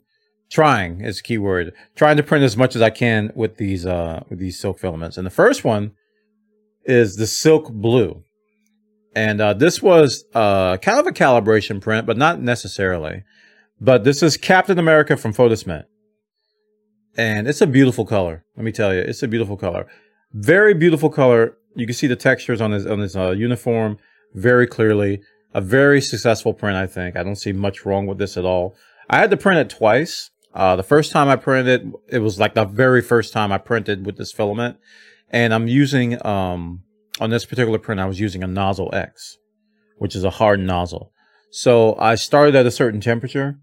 trying 0.50 1.01
is 1.01 1.20
a 1.20 1.24
key 1.24 1.38
word 1.38 1.74
trying 1.96 2.18
to 2.18 2.24
print 2.24 2.44
as 2.44 2.58
much 2.58 2.75
as 2.75 2.82
I 2.82 2.89
can 2.89 3.32
with 3.36 3.58
these 3.58 3.86
uh 3.86 4.24
with 4.29 4.39
these 4.39 4.60
silk 4.60 4.79
filaments. 4.79 5.18
And 5.18 5.25
the 5.25 5.32
first 5.32 5.63
one 5.63 5.91
is 6.86 7.15
the 7.15 7.27
silk 7.27 7.72
blue. 7.72 8.24
And 9.15 9.41
uh, 9.41 9.53
this 9.53 9.82
was 9.82 10.25
uh, 10.34 10.77
kind 10.77 11.00
of 11.00 11.08
a 11.08 11.12
calibration 11.12 11.82
print, 11.82 12.06
but 12.06 12.18
not 12.18 12.41
necessarily. 12.41 13.24
But 13.82 14.03
this 14.03 14.22
is 14.22 14.38
Captain 14.38 14.77
America 14.77 15.18
from 15.18 15.34
Fotismint. 15.34 15.86
And 17.18 17.48
it's 17.48 17.62
a 17.62 17.68
beautiful 17.68 18.06
color. 18.06 18.46
Let 18.56 18.63
me 18.63 18.72
tell 18.72 18.94
you, 18.94 19.01
it's 19.01 19.24
a 19.24 19.27
beautiful 19.27 19.58
color. 19.58 19.88
Very 20.32 20.74
beautiful 20.74 21.10
color. 21.10 21.58
You 21.75 21.86
can 21.86 21.96
see 21.96 22.08
the 22.08 22.15
textures 22.15 22.62
on 22.62 22.72
his 22.72 22.86
on 22.86 23.00
his 23.00 23.15
uh, 23.15 23.32
uniform 23.32 23.98
very 24.34 24.68
clearly. 24.68 25.22
A 25.53 25.62
very 25.62 26.01
successful 26.01 26.53
print, 26.53 26.77
I 26.77 26.86
think. 26.86 27.18
I 27.18 27.24
don't 27.24 27.36
see 27.36 27.51
much 27.51 27.86
wrong 27.86 28.06
with 28.06 28.20
this 28.20 28.38
at 28.38 28.46
all. 28.46 28.75
I 29.10 29.18
had 29.18 29.32
to 29.32 29.38
print 29.38 29.60
it 29.60 29.76
twice. 29.76 30.30
Uh, 30.54 30.76
the 30.76 30.84
first 30.84 31.12
time 31.12 31.28
I 31.28 31.36
printed 31.36 31.94
it, 32.08 32.20
was 32.20 32.40
like 32.40 32.54
the 32.54 32.66
very 32.66 33.02
first 33.02 33.34
time 33.34 33.52
I 33.52 33.58
printed 33.58 34.06
with 34.06 34.18
this 34.18 34.32
filament. 34.32 34.78
And 35.30 35.54
I'm 35.54 35.68
using, 35.68 36.26
um, 36.26 36.84
on 37.20 37.30
this 37.30 37.46
particular 37.46 37.78
print, 37.78 38.02
I 38.02 38.06
was 38.06 38.20
using 38.20 38.44
a 38.44 38.48
nozzle 38.48 38.90
X, 38.94 39.38
which 39.98 40.16
is 40.16 40.24
a 40.24 40.32
hard 40.32 40.60
nozzle. 40.60 41.12
So 41.52 41.96
I 42.00 42.16
started 42.16 42.56
at 42.56 42.66
a 42.66 42.72
certain 42.72 43.02
temperature 43.02 43.60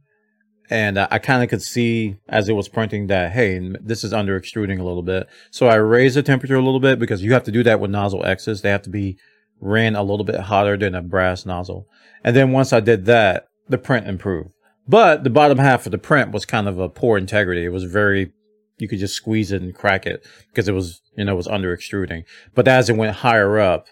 and 0.70 0.99
I 0.99 1.18
kind 1.18 1.42
of 1.42 1.49
could 1.49 1.62
see 1.62 2.16
as 2.29 2.49
it 2.49 2.55
was 2.55 2.68
printing 2.68 3.07
that 3.07 3.33
hey 3.33 3.61
this 3.81 4.03
is 4.05 4.12
under 4.12 4.37
extruding 4.37 4.79
a 4.79 4.85
little 4.85 5.03
bit 5.03 5.29
so 5.51 5.68
i 5.68 5.75
raised 5.75 6.16
the 6.16 6.22
temperature 6.22 6.57
a 6.57 6.62
little 6.62 6.81
bit 6.81 6.99
because 6.99 7.22
you 7.22 7.33
have 7.33 7.44
to 7.44 7.53
do 7.53 7.62
that 7.62 7.81
with 7.81 7.90
nozzle 7.90 8.25
x's 8.25 8.62
they 8.62 8.70
have 8.70 8.83
to 8.83 8.90
be 8.90 9.16
ran 9.61 9.94
a 9.94 10.03
little 10.03 10.25
bit 10.25 10.40
hotter 10.40 10.77
than 10.77 10.94
a 10.94 11.03
brass 11.03 11.46
nozzle 11.46 11.87
and 12.25 12.35
then 12.35 12.53
once 12.53 12.72
i 12.72 12.81
did 12.81 13.05
that 13.07 13.46
the 13.68 13.79
print 13.79 14.07
improved 14.07 14.51
but 14.88 15.25
the 15.25 15.31
bottom 15.31 15.59
half 15.59 15.87
of 15.87 15.92
the 15.92 15.99
print 15.99 16.33
was 16.33 16.44
kind 16.44 16.68
of 16.68 16.79
a 16.79 16.88
poor 16.88 17.18
integrity 17.18 17.64
it 17.64 17.70
was 17.70 17.85
very 17.85 18.33
you 18.79 18.88
could 18.88 18.99
just 18.99 19.14
squeeze 19.14 19.53
it 19.53 19.62
and 19.62 19.75
crack 19.75 20.07
it 20.07 20.27
because 20.51 20.68
it 20.68 20.72
was 20.72 21.01
you 21.16 21.25
know 21.25 21.33
it 21.33 21.37
was 21.37 21.49
under 21.49 21.72
extruding 21.72 22.25
but 22.55 22.68
as 22.68 22.88
it 22.88 22.96
went 22.96 23.16
higher 23.16 23.59
up 23.59 23.87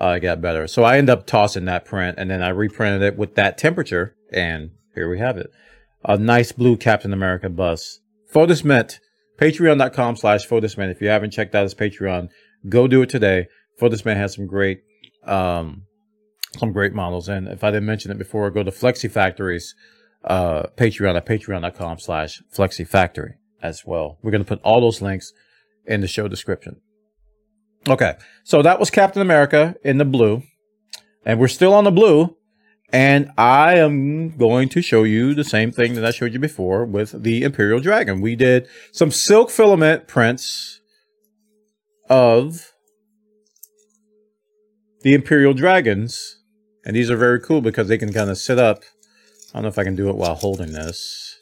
uh, 0.00 0.14
it 0.16 0.20
got 0.20 0.40
better 0.40 0.66
so 0.66 0.82
i 0.82 0.98
ended 0.98 1.10
up 1.12 1.26
tossing 1.26 1.64
that 1.64 1.84
print 1.84 2.18
and 2.18 2.30
then 2.30 2.42
i 2.42 2.48
reprinted 2.48 3.02
it 3.02 3.16
with 3.16 3.34
that 3.34 3.56
temperature 3.56 4.14
and 4.32 4.70
here 4.94 5.08
we 5.08 5.18
have 5.18 5.36
it 5.36 5.50
a 6.04 6.18
nice 6.18 6.52
blue 6.52 6.76
Captain 6.76 7.12
America 7.12 7.48
bus. 7.48 8.00
Fotismint, 8.32 8.98
patreon.com 9.38 10.16
slash 10.16 10.46
Fotismint. 10.46 10.90
If 10.90 11.00
you 11.00 11.08
haven't 11.08 11.30
checked 11.30 11.54
out 11.54 11.62
his 11.62 11.74
Patreon, 11.74 12.28
go 12.68 12.86
do 12.86 13.02
it 13.02 13.08
today. 13.08 13.46
Fotismint 13.80 14.16
has 14.16 14.34
some 14.34 14.46
great, 14.46 14.82
um, 15.26 15.84
some 16.58 16.72
great 16.72 16.92
models. 16.92 17.28
And 17.28 17.48
if 17.48 17.64
I 17.64 17.70
didn't 17.70 17.86
mention 17.86 18.10
it 18.10 18.18
before, 18.18 18.50
go 18.50 18.62
to 18.62 18.70
Flexi 18.70 19.10
Factories, 19.10 19.74
uh, 20.24 20.64
Patreon 20.76 21.16
at 21.16 21.26
patreon.com 21.26 21.98
slash 21.98 22.42
flexifactory 22.56 23.34
as 23.62 23.84
well. 23.84 24.18
We're 24.22 24.30
going 24.30 24.44
to 24.44 24.48
put 24.48 24.60
all 24.62 24.80
those 24.80 25.00
links 25.00 25.32
in 25.86 26.00
the 26.00 26.08
show 26.08 26.28
description. 26.28 26.80
Okay. 27.88 28.14
So 28.44 28.62
that 28.62 28.80
was 28.80 28.90
Captain 28.90 29.22
America 29.22 29.76
in 29.84 29.98
the 29.98 30.04
blue. 30.04 30.42
And 31.26 31.38
we're 31.38 31.48
still 31.48 31.72
on 31.72 31.84
the 31.84 31.90
blue 31.90 32.36
and 32.94 33.32
I 33.36 33.74
am 33.78 34.36
going 34.36 34.68
to 34.68 34.80
show 34.80 35.02
you 35.02 35.34
the 35.34 35.42
same 35.42 35.72
thing 35.72 35.94
that 35.94 36.04
I 36.04 36.12
showed 36.12 36.32
you 36.32 36.38
before 36.38 36.84
with 36.84 37.24
the 37.24 37.42
Imperial 37.42 37.80
Dragon. 37.80 38.20
We 38.20 38.36
did 38.36 38.68
some 38.92 39.10
silk 39.10 39.50
filament 39.50 40.06
prints 40.06 40.80
of 42.08 42.72
the 45.00 45.12
Imperial 45.12 45.54
Dragons. 45.54 46.40
And 46.84 46.94
these 46.94 47.10
are 47.10 47.16
very 47.16 47.40
cool 47.40 47.60
because 47.60 47.88
they 47.88 47.98
can 47.98 48.12
kind 48.12 48.30
of 48.30 48.38
sit 48.38 48.60
up. 48.60 48.84
I 49.54 49.58
don't 49.58 49.62
know 49.62 49.68
if 49.68 49.78
I 49.78 49.84
can 49.84 49.94
do 49.94 50.08
it 50.08 50.16
while 50.16 50.34
holding 50.34 50.72
this. 50.72 51.38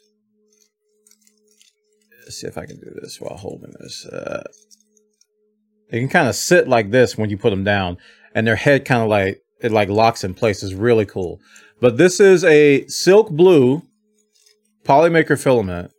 Let's 2.21 2.37
see 2.37 2.45
if 2.45 2.59
I 2.59 2.67
can 2.67 2.79
do 2.79 2.91
this 3.01 3.19
while 3.19 3.35
holding 3.35 3.73
this. 3.79 4.05
Uh, 4.05 4.43
they 5.89 5.99
can 5.99 6.09
kind 6.09 6.27
of 6.27 6.35
sit 6.35 6.67
like 6.67 6.91
this 6.91 7.17
when 7.17 7.31
you 7.31 7.37
put 7.39 7.49
them 7.49 7.63
down. 7.63 7.97
And 8.35 8.45
their 8.45 8.55
head 8.55 8.85
kind 8.85 9.01
of 9.01 9.09
like 9.09 9.41
it 9.61 9.71
like 9.71 9.89
locks 9.89 10.23
in 10.23 10.35
place 10.35 10.61
is 10.61 10.75
really 10.75 11.07
cool. 11.07 11.41
But 11.81 11.97
this 11.97 12.19
is 12.19 12.43
a 12.43 12.85
silk 12.85 13.31
blue 13.31 13.81
polymaker 14.83 15.41
filament. 15.41 15.91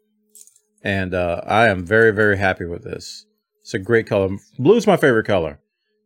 And 0.83 1.15
uh, 1.15 1.41
I 1.45 1.67
am 1.67 1.85
very, 1.85 2.13
very 2.13 2.39
happy 2.39 2.65
with 2.65 2.85
this. 2.85 3.27
It's 3.63 3.75
a 3.75 3.79
great 3.81 4.07
color. 4.07 4.37
Blue 4.57 4.77
is 4.77 4.87
my 4.87 4.97
favorite 4.97 5.27
color. 5.27 5.59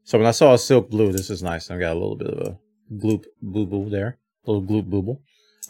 So 0.04 0.16
when 0.16 0.26
I 0.26 0.30
saw 0.30 0.54
a 0.54 0.58
silk 0.58 0.88
blue, 0.88 1.12
this 1.12 1.28
is 1.28 1.42
nice. 1.42 1.70
I've 1.70 1.80
got 1.80 1.92
a 1.92 2.00
little 2.00 2.16
bit 2.16 2.30
of 2.30 2.46
a 2.46 2.58
gloop 2.94 3.24
boo 3.42 3.66
boo 3.66 3.90
there. 3.90 4.18
A 4.46 4.50
little 4.50 4.66
gloop 4.66 4.88
booble. 4.88 5.18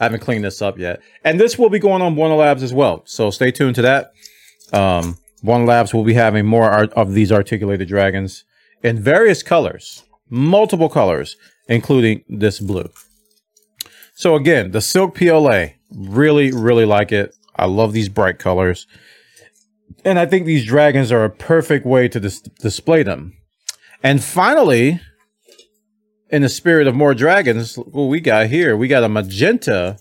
I 0.01 0.05
haven't 0.05 0.21
cleaned 0.21 0.45
this 0.45 0.63
up 0.63 0.79
yet. 0.79 1.01
And 1.25 1.41
this 1.41 1.59
will 1.59 1.71
be 1.71 1.79
going 1.79 2.03
on 2.03 2.15
Bwana 2.15 2.39
Labs 2.39 2.63
as 2.63 2.73
well. 2.73 3.03
So 3.05 3.31
stay 3.31 3.51
tuned 3.51 3.75
to 3.77 3.83
that. 3.83 4.13
Um, 4.73 5.19
Bwana 5.43 5.67
Labs 5.67 5.93
will 5.93 6.05
be 6.05 6.15
having 6.15 6.47
more 6.47 6.71
of 6.71 7.15
these 7.15 7.33
articulated 7.33 7.89
dragons 7.89 8.45
in 8.83 9.01
various 9.01 9.43
colors, 9.43 10.05
multiple 10.31 10.89
colors 10.89 11.37
including 11.69 12.25
this 12.29 12.59
blue. 12.59 12.91
So 14.15 14.35
again, 14.35 14.73
the 14.73 14.81
Silk 14.81 15.15
PLA, 15.15 15.67
really, 15.95 16.51
really 16.51 16.85
like 16.85 17.13
it. 17.13 17.37
I 17.55 17.67
love 17.67 17.93
these 17.93 18.09
bright 18.09 18.39
colors. 18.39 18.87
And 20.05 20.19
I 20.19 20.27
think 20.27 20.47
these 20.47 20.67
dragons 20.67 21.13
are 21.13 21.25
a 21.25 21.31
perfect 21.31 21.85
way 21.85 22.09
to 22.09 22.19
dis 22.19 22.41
display 22.41 23.03
them. 23.03 23.35
And 24.03 24.23
finally, 24.23 25.01
in 26.31 26.43
the 26.43 26.49
spirit 26.49 26.87
of 26.87 26.95
more 26.95 27.15
dragons, 27.15 27.77
what 27.77 28.05
we 28.05 28.21
got 28.21 28.47
here, 28.47 28.77
we 28.77 28.89
got 28.89 29.05
a 29.05 29.09
magenta, 29.09 29.99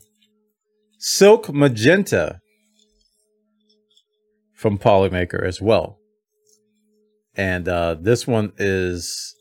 silk 1.00 1.54
magenta 1.54 2.40
from 4.54 4.78
Polymaker 4.78 5.44
as 5.44 5.62
well. 5.62 5.98
And 7.36 7.68
uh, 7.68 7.96
this 8.00 8.26
one 8.26 8.52
is 8.58 9.36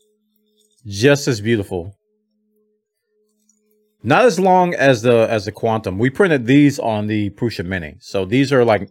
just 0.85 1.27
as 1.27 1.41
beautiful 1.41 1.93
not 4.03 4.23
as 4.23 4.39
long 4.39 4.73
as 4.75 5.01
the 5.01 5.27
as 5.29 5.45
the 5.45 5.51
Quantum. 5.51 5.97
We 5.97 6.09
printed 6.09 6.45
these 6.45 6.79
on 6.79 7.07
the 7.07 7.31
Prusa 7.31 7.65
Mini, 7.65 7.95
so 7.99 8.23
these 8.23 8.53
are 8.53 8.63
like 8.63 8.89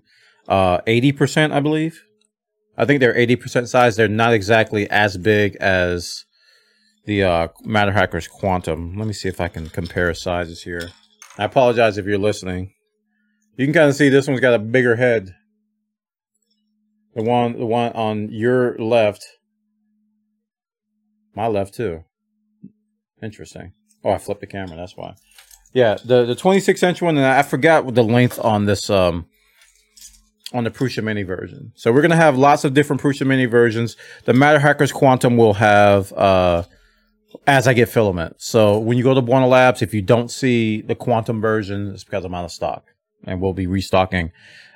uh, 0.49 0.81
eighty 0.87 1.13
percent, 1.13 1.55
I 1.55 1.61
believe, 1.61 2.03
I 2.79 2.85
think 2.85 3.01
they're 3.01 3.15
80% 3.15 3.69
size. 3.69 3.97
They're 3.97 4.09
not 4.09 4.35
exactly 4.35 4.89
as 4.91 5.17
big 5.17 5.57
as 5.57 6.26
the 7.07 7.23
uh, 7.23 7.49
Matter 7.65 7.93
Hackers 7.93 8.29
Quantum. 8.29 8.97
Let 8.97 9.07
me 9.07 9.13
see 9.13 9.29
if 9.29 9.41
I 9.41 9.49
can 9.49 9.69
compare 9.69 10.13
sizes 10.13 10.63
here. 10.63 10.91
I 11.39 11.45
apologize 11.45 11.97
if 11.97 12.05
you're 12.05 12.19
listening. 12.19 12.73
You 13.57 13.67
can 13.67 13.73
kind 13.73 13.89
of 13.89 13.95
see 13.95 14.09
this 14.09 14.29
one's 14.29 14.41
got 14.41 14.55
a 14.55 14.59
bigger 14.59 14.97
head. 14.97 15.35
The 17.15 17.23
one, 17.23 17.59
the 17.59 17.65
one 17.65 17.93
on 17.93 18.31
your 18.31 18.77
left, 18.77 19.25
my 21.35 21.47
left 21.47 21.73
too. 21.73 22.05
Interesting. 23.23 23.73
Oh, 24.05 24.11
I 24.11 24.19
flipped 24.19 24.43
the 24.43 24.47
camera. 24.47 24.77
That's 24.77 24.97
why. 24.97 25.15
Yeah, 25.73 25.97
the 26.05 26.27
the 26.27 26.35
26 26.35 26.83
inch 26.83 27.01
one, 27.03 27.17
and 27.17 27.25
I 27.25 27.43
forgot 27.43 27.95
the 27.95 28.05
length 28.05 28.39
on 28.39 28.67
this 28.67 28.91
um 28.91 29.27
on 30.53 30.65
the 30.65 30.71
Prusa 30.71 31.03
Mini 31.03 31.23
version. 31.23 31.73
So 31.75 31.93
we're 31.93 32.03
gonna 32.03 32.17
have 32.17 32.37
lots 32.37 32.65
of 32.65 32.75
different 32.75 33.01
Prusa 33.01 33.27
Mini 33.27 33.47
versions. 33.47 33.97
The 34.25 34.35
Matter 34.35 34.59
Hackers 34.59 34.93
Quantum 34.93 35.37
will 35.37 35.55
have 35.55 36.13
uh 36.13 36.65
as 37.47 37.67
I 37.67 37.75
get 37.75 37.89
filament. 37.89 38.37
So 38.39 38.79
when 38.79 38.99
you 38.99 39.05
go 39.05 39.15
to 39.15 39.23
Bwana 39.23 39.49
Labs, 39.49 39.83
if 39.83 39.95
you 39.95 40.03
don't 40.03 40.31
see 40.31 40.81
the 40.83 40.95
Quantum 40.95 41.41
version, 41.41 41.93
it's 41.93 42.05
because 42.05 42.25
I'm 42.25 42.35
out 42.35 42.45
of 42.45 42.53
stock, 42.53 42.85
and 43.25 43.41
we'll 43.41 43.53
be 43.53 43.67
restocking 43.67 44.33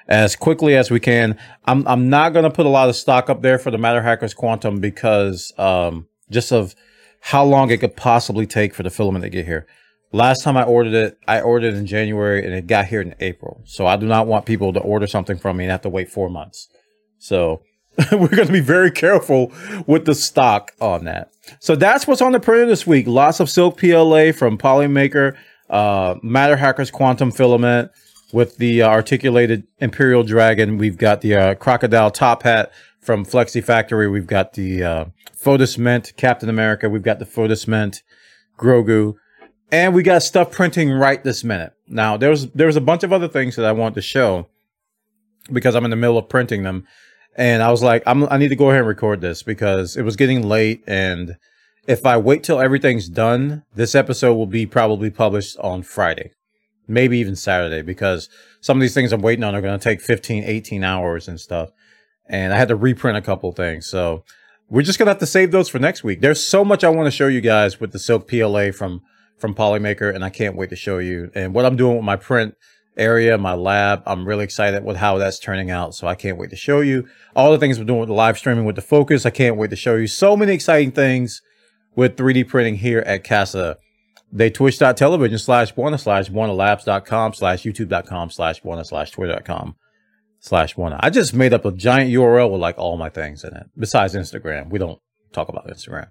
as 0.09 0.35
quickly 0.37 0.77
as 0.77 0.91
we 0.91 1.01
can. 1.01 1.39
I'm 1.65 1.87
I'm 1.87 2.11
not 2.11 2.31
gonna 2.31 2.51
put 2.51 2.67
a 2.67 2.71
lot 2.71 2.89
of 2.89 2.97
stock 2.97 3.31
up 3.31 3.43
there 3.43 3.59
for 3.59 3.71
the 3.71 3.79
Matter 3.79 4.03
Hackers 4.03 4.35
Quantum 4.35 4.81
because 4.81 5.53
um 5.57 6.07
just 6.31 6.53
of 6.53 6.75
how 7.21 7.45
long 7.45 7.71
it 7.71 7.81
could 7.81 7.97
possibly 7.97 8.47
take 8.47 8.75
for 8.75 8.83
the 8.83 8.91
filament 8.91 9.23
to 9.25 9.31
get 9.31 9.47
here. 9.47 9.67
Last 10.13 10.43
time 10.43 10.57
I 10.57 10.65
ordered 10.65 10.95
it, 10.95 11.19
I 11.29 11.41
ordered 11.41 11.75
it 11.75 11.77
in 11.77 11.87
January 11.87 12.45
and 12.45 12.53
it 12.53 12.67
got 12.67 12.87
here 12.87 13.01
in 13.01 13.15
April. 13.21 13.63
So 13.65 13.87
I 13.87 13.97
do 13.97 14.07
not 14.07 14.27
want 14.27 14.47
people 14.47 14.73
to 14.73 14.81
order 14.81 15.07
something 15.07 15.39
from 15.39 15.57
me 15.57 15.65
and 15.65 15.71
have 15.71 15.83
to 15.83 15.89
wait 15.89 16.11
four 16.11 16.29
months. 16.29 16.69
So 17.19 17.63
we're 18.13 18.29
going 18.29 18.47
to 18.47 18.53
be 18.53 18.61
very 18.61 18.91
careful 18.91 19.53
with 19.87 20.05
the 20.05 20.15
stock 20.15 20.73
on 20.81 21.05
that. 21.05 21.33
So 21.59 21.77
that's 21.77 22.07
what's 22.07 22.23
on 22.23 22.33
the 22.33 22.41
printer 22.41 22.67
this 22.67 22.87
week. 22.87 23.07
Lots 23.07 23.41
of 23.41 23.51
silk 23.51 23.79
PLA 23.79 24.33
from 24.33 24.59
Polymaker, 24.59 25.37
uh, 25.69 26.17
Matter 26.23 26.57
Hackers 26.57 26.91
Quantum 26.91 27.31
Filament 27.31 27.91
with 28.33 28.57
the 28.59 28.83
uh, 28.83 28.89
articulated 28.89 29.67
Imperial 29.79 30.23
Dragon. 30.23 30.79
We've 30.79 30.97
got 30.97 31.21
the 31.21 31.35
uh, 31.35 31.55
Crocodile 31.57 32.11
Top 32.11 32.43
Hat 32.45 32.73
from 33.01 33.25
Flexi 33.25 33.63
Factory. 33.63 34.09
We've 34.09 34.27
got 34.27 34.53
the 34.53 34.85
uh, 34.85 35.05
Mint 35.79 36.13
Captain 36.17 36.49
America. 36.49 36.89
We've 36.89 37.03
got 37.03 37.19
the 37.19 37.65
Mint 37.67 38.03
Grogu. 38.59 39.15
And 39.73 39.95
we 39.95 40.03
got 40.03 40.23
stuff 40.23 40.51
printing 40.51 40.91
right 40.91 41.23
this 41.23 41.45
minute. 41.45 41.73
Now, 41.87 42.17
there 42.17 42.31
was, 42.31 42.51
there 42.53 42.67
was 42.67 42.77
a 42.77 42.81
bunch 42.81 43.05
of 43.05 43.13
other 43.13 43.29
things 43.29 43.57
that 43.57 43.65
I 43.65 43.73
wanted 43.73 43.95
to 43.97 44.03
show 44.03 44.49
because 45.53 45.75
I'm 45.75 45.85
in 45.85 45.91
the 45.91 45.97
middle 45.97 46.19
of 46.19 46.29
printing 46.29 46.63
them. 46.63 46.87
And 47.37 47.63
I 47.63 47.71
was 47.71 47.83
like, 47.83 48.03
I'm, 48.07 48.25
I 48.25 48.37
need 48.37 48.49
to 48.49 48.57
go 48.57 48.71
ahead 48.71 48.81
and 48.81 48.89
record 48.89 49.21
this 49.21 49.43
because 49.43 49.97
it 49.97 50.03
was 50.03 50.17
getting 50.17 50.47
late. 50.47 50.83
And 50.87 51.37
if 51.87 52.05
I 52.05 52.17
wait 52.17 52.43
till 52.43 52.61
everything's 52.61 53.09
done, 53.09 53.65
this 53.75 53.95
episode 53.95 54.35
will 54.35 54.47
be 54.47 54.67
probably 54.67 55.11
published 55.11 55.57
on 55.59 55.83
Friday, 55.83 56.33
maybe 56.87 57.19
even 57.19 57.37
Saturday, 57.37 57.83
because 57.83 58.29
some 58.61 58.77
of 58.77 58.81
these 58.81 58.95
things 58.95 59.13
I'm 59.13 59.23
waiting 59.23 59.45
on 59.45 59.55
are 59.55 59.63
going 59.63 59.79
to 59.79 59.83
take 59.83 60.01
15, 60.01 60.45
18 60.45 60.85
hours 60.85 61.29
and 61.29 61.41
stuff. 61.41 61.71
And 62.29 62.53
I 62.53 62.57
had 62.57 62.69
to 62.69 62.77
reprint 62.77 63.17
a 63.17 63.23
couple 63.23 63.51
things. 63.53 63.87
So 63.87 64.25
we're 64.69 64.83
just 64.83 64.99
going 64.99 65.07
to 65.07 65.13
have 65.13 65.19
to 65.21 65.27
save 65.27 65.51
those 65.51 65.69
for 65.69 65.79
next 65.79 66.05
week. 66.05 66.21
There's 66.21 66.43
so 66.47 66.65
much 66.65 66.85
I 66.85 66.89
want 66.89 67.07
to 67.07 67.11
show 67.11 67.27
you 67.27 67.41
guys 67.41 67.81
with 67.81 67.93
the 67.93 67.99
Silk 67.99 68.29
PLA 68.29 68.73
from 68.73 69.03
from 69.37 69.55
Polymaker, 69.55 70.15
and 70.15 70.23
I 70.23 70.29
can't 70.29 70.55
wait 70.55 70.69
to 70.69 70.77
show 70.77 70.99
you. 70.99 71.31
And 71.35 71.55
what 71.55 71.65
I'm 71.65 71.75
doing 71.75 71.97
with 71.97 72.05
my 72.05 72.17
print 72.17 72.55
area, 72.97 73.39
my 73.39 73.55
lab, 73.55 74.03
I'm 74.07 74.27
really 74.27 74.45
excited 74.45 74.85
with 74.85 74.97
how 74.97 75.19
that's 75.19 75.39
turning 75.39 75.71
out. 75.71 75.95
So 75.95 76.07
I 76.07 76.15
can't 76.15 76.39
wait 76.39 76.51
to 76.51 76.57
show 76.57 76.81
you 76.81 77.09
all 77.35 77.53
the 77.53 77.59
things 77.59 77.79
we're 77.79 77.85
doing 77.85 78.01
with 78.01 78.09
the 78.09 78.15
live 78.15 78.39
streaming 78.39 78.65
with 78.65 78.77
the 78.77 78.83
FOKOOS. 78.83 79.27
I 79.27 79.31
can't 79.31 79.57
wait 79.57 79.71
to 79.71 79.77
show 79.77 79.97
you 79.97 80.07
so 80.07 80.37
many 80.37 80.53
exciting 80.53 80.93
things 80.93 81.43
with 81.95 82.17
3D 82.17 82.49
printing 82.49 82.77
here 82.77 83.01
at 83.01 83.25
Casa. 83.25 83.79
They 84.33 84.51
twitch.television 84.51 85.39
slash 85.39 85.75
Bwana 85.75 85.99
slash 85.99 86.31
labs.com 86.31 87.35
slash 87.35 87.63
youtube.com 87.63 88.31
slash 88.31 88.63
Bwana 88.63 88.87
slash 88.87 89.11
twitter.com 89.11 89.75
slash 90.39 90.77
Bwana. 90.77 90.99
I 91.01 91.11
just 91.11 91.35
made 91.35 91.53
up 91.53 91.65
a 91.65 91.73
giant 91.73 92.13
URL 92.13 92.51
with 92.51 92.61
like 92.61 92.79
all 92.79 92.97
my 92.97 93.09
things 93.09 93.43
in 93.45 93.57
it. 93.57 93.67
Besides 93.77 94.15
Instagram. 94.15 94.71
We 94.71 94.79
don't 94.79 95.01
talk 95.33 95.49
about 95.49 95.67
Instagram. 95.67 96.09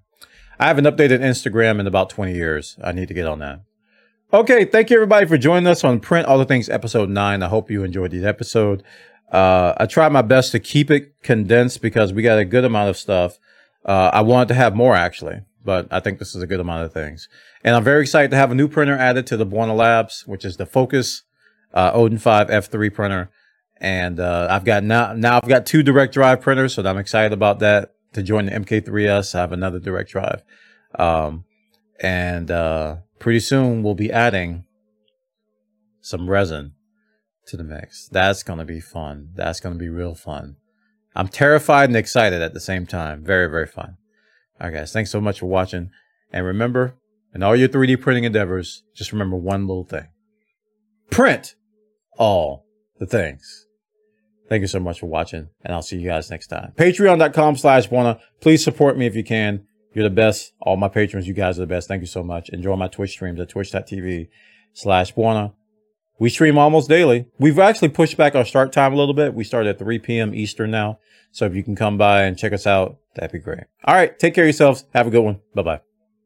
I 0.58 0.66
haven't 0.66 0.84
updated 0.84 1.20
Instagram 1.20 1.80
in 1.80 1.86
about 1.86 2.10
20 2.10 2.34
years. 2.34 2.76
I 2.84 2.92
need 2.92 3.08
to 3.08 3.14
get 3.14 3.26
on 3.26 3.38
that. 3.38 3.60
Okay, 4.32 4.64
thank 4.64 4.90
you 4.90 4.96
everybody 4.96 5.26
for 5.26 5.36
joining 5.36 5.66
us 5.66 5.82
on 5.82 5.98
Print 5.98 6.28
All 6.28 6.38
the 6.38 6.44
Things 6.44 6.68
episode 6.68 7.08
9. 7.08 7.42
I 7.42 7.48
hope 7.48 7.68
you 7.68 7.82
enjoyed 7.82 8.12
the 8.12 8.24
episode. 8.24 8.84
Uh, 9.32 9.74
I 9.76 9.86
tried 9.86 10.10
my 10.10 10.22
best 10.22 10.52
to 10.52 10.60
keep 10.60 10.88
it 10.88 11.20
condensed 11.24 11.82
because 11.82 12.12
we 12.12 12.22
got 12.22 12.38
a 12.38 12.44
good 12.44 12.64
amount 12.64 12.90
of 12.90 12.96
stuff. 12.96 13.40
Uh, 13.84 14.08
I 14.12 14.20
wanted 14.20 14.46
to 14.48 14.54
have 14.54 14.76
more 14.76 14.94
actually, 14.94 15.40
but 15.64 15.88
I 15.90 15.98
think 15.98 16.20
this 16.20 16.36
is 16.36 16.44
a 16.44 16.46
good 16.46 16.60
amount 16.60 16.84
of 16.84 16.92
things. 16.92 17.28
And 17.64 17.74
I'm 17.74 17.82
very 17.82 18.02
excited 18.02 18.30
to 18.30 18.36
have 18.36 18.52
a 18.52 18.54
new 18.54 18.68
printer 18.68 18.96
added 18.96 19.26
to 19.26 19.36
the 19.36 19.44
Bwana 19.44 19.76
Labs, 19.76 20.24
which 20.28 20.44
is 20.44 20.58
the 20.58 20.64
FOKOOS 20.64 21.22
uh, 21.74 21.90
Odin 21.92 22.18
5 22.18 22.46
F3 22.46 22.94
printer. 22.94 23.32
And 23.78 24.20
uh, 24.20 24.46
I've 24.48 24.64
got 24.64 24.84
now 24.84 25.12
now 25.12 25.40
I've 25.42 25.48
got 25.48 25.66
two 25.66 25.82
direct 25.82 26.14
drive 26.14 26.40
printers, 26.40 26.74
so 26.74 26.84
I'm 26.84 26.98
excited 26.98 27.32
about 27.32 27.58
that 27.58 27.94
to 28.12 28.22
join 28.22 28.46
the 28.46 28.52
MK3S. 28.52 29.34
I 29.34 29.40
have 29.40 29.50
another 29.50 29.80
direct 29.80 30.10
drive. 30.10 30.44
Um, 30.96 31.46
and, 31.98 32.48
uh, 32.52 32.96
pretty 33.20 33.38
soon 33.38 33.84
we'll 33.84 33.94
be 33.94 34.10
adding 34.10 34.64
some 36.00 36.28
resin 36.28 36.72
to 37.46 37.56
the 37.56 37.62
mix. 37.62 38.08
That's 38.08 38.42
going 38.42 38.58
to 38.58 38.64
be 38.64 38.80
fun. 38.80 39.28
That's 39.34 39.60
going 39.60 39.74
to 39.74 39.78
be 39.78 39.88
real 39.88 40.16
fun. 40.16 40.56
I'm 41.14 41.28
terrified 41.28 41.90
and 41.90 41.96
excited 41.96 42.42
at 42.42 42.54
the 42.54 42.60
same 42.60 42.86
time. 42.86 43.22
Very, 43.22 43.48
very 43.48 43.66
fun. 43.66 43.96
All 44.60 44.68
right, 44.68 44.78
guys. 44.78 44.92
Thanks 44.92 45.10
so 45.10 45.20
much 45.20 45.40
for 45.40 45.46
watching. 45.46 45.90
And 46.32 46.44
remember, 46.46 46.96
in 47.34 47.42
all 47.42 47.54
your 47.54 47.68
3D 47.68 48.00
printing 48.00 48.24
endeavors, 48.24 48.82
just 48.94 49.12
remember 49.12 49.36
one 49.36 49.66
little 49.66 49.84
thing. 49.84 50.08
Print 51.10 51.54
all 52.18 52.64
the 52.98 53.06
things. 53.06 53.66
Thank 54.48 54.62
you 54.62 54.66
so 54.66 54.80
much 54.80 54.98
for 54.98 55.06
watching, 55.06 55.48
and 55.64 55.72
I'll 55.72 55.82
see 55.82 55.96
you 55.96 56.08
guys 56.08 56.28
next 56.28 56.48
time. 56.48 56.72
Patreon.com 56.76 57.56
slash 57.56 57.88
Bwana. 57.88 58.18
Please 58.40 58.64
support 58.64 58.98
me 58.98 59.06
if 59.06 59.14
you 59.14 59.22
can. 59.22 59.66
You're 59.92 60.04
the 60.04 60.14
best. 60.14 60.52
All 60.60 60.76
my 60.76 60.88
patrons, 60.88 61.26
you 61.26 61.34
guys 61.34 61.58
are 61.58 61.62
the 61.62 61.66
best. 61.66 61.88
Thank 61.88 62.00
you 62.00 62.06
so 62.06 62.22
much. 62.22 62.48
Enjoy 62.50 62.76
my 62.76 62.88
Twitch 62.88 63.10
streams 63.10 63.40
at 63.40 63.48
twitch.tv 63.48 64.28
slash 64.72 65.14
Bwana. 65.14 65.52
We 66.18 66.28
stream 66.28 66.58
almost 66.58 66.88
daily. 66.88 67.26
We've 67.38 67.58
actually 67.58 67.88
pushed 67.88 68.16
back 68.16 68.34
our 68.34 68.44
start 68.44 68.72
time 68.72 68.92
a 68.92 68.96
little 68.96 69.14
bit. 69.14 69.34
We 69.34 69.42
start 69.42 69.66
at 69.66 69.78
3 69.78 69.98
p.m. 69.98 70.34
Eastern 70.34 70.70
now. 70.70 70.98
So 71.32 71.46
if 71.46 71.54
you 71.54 71.62
can 71.62 71.74
come 71.74 71.96
by 71.96 72.24
and 72.24 72.36
check 72.38 72.52
us 72.52 72.66
out, 72.66 72.98
that'd 73.14 73.32
be 73.32 73.38
great. 73.38 73.64
All 73.84 73.94
right. 73.94 74.16
Take 74.18 74.34
care 74.34 74.44
of 74.44 74.48
yourselves. 74.48 74.84
Have 74.94 75.06
a 75.06 75.10
good 75.10 75.24
one. 75.24 75.40
Bye 75.54 75.62
bye. 75.62 75.80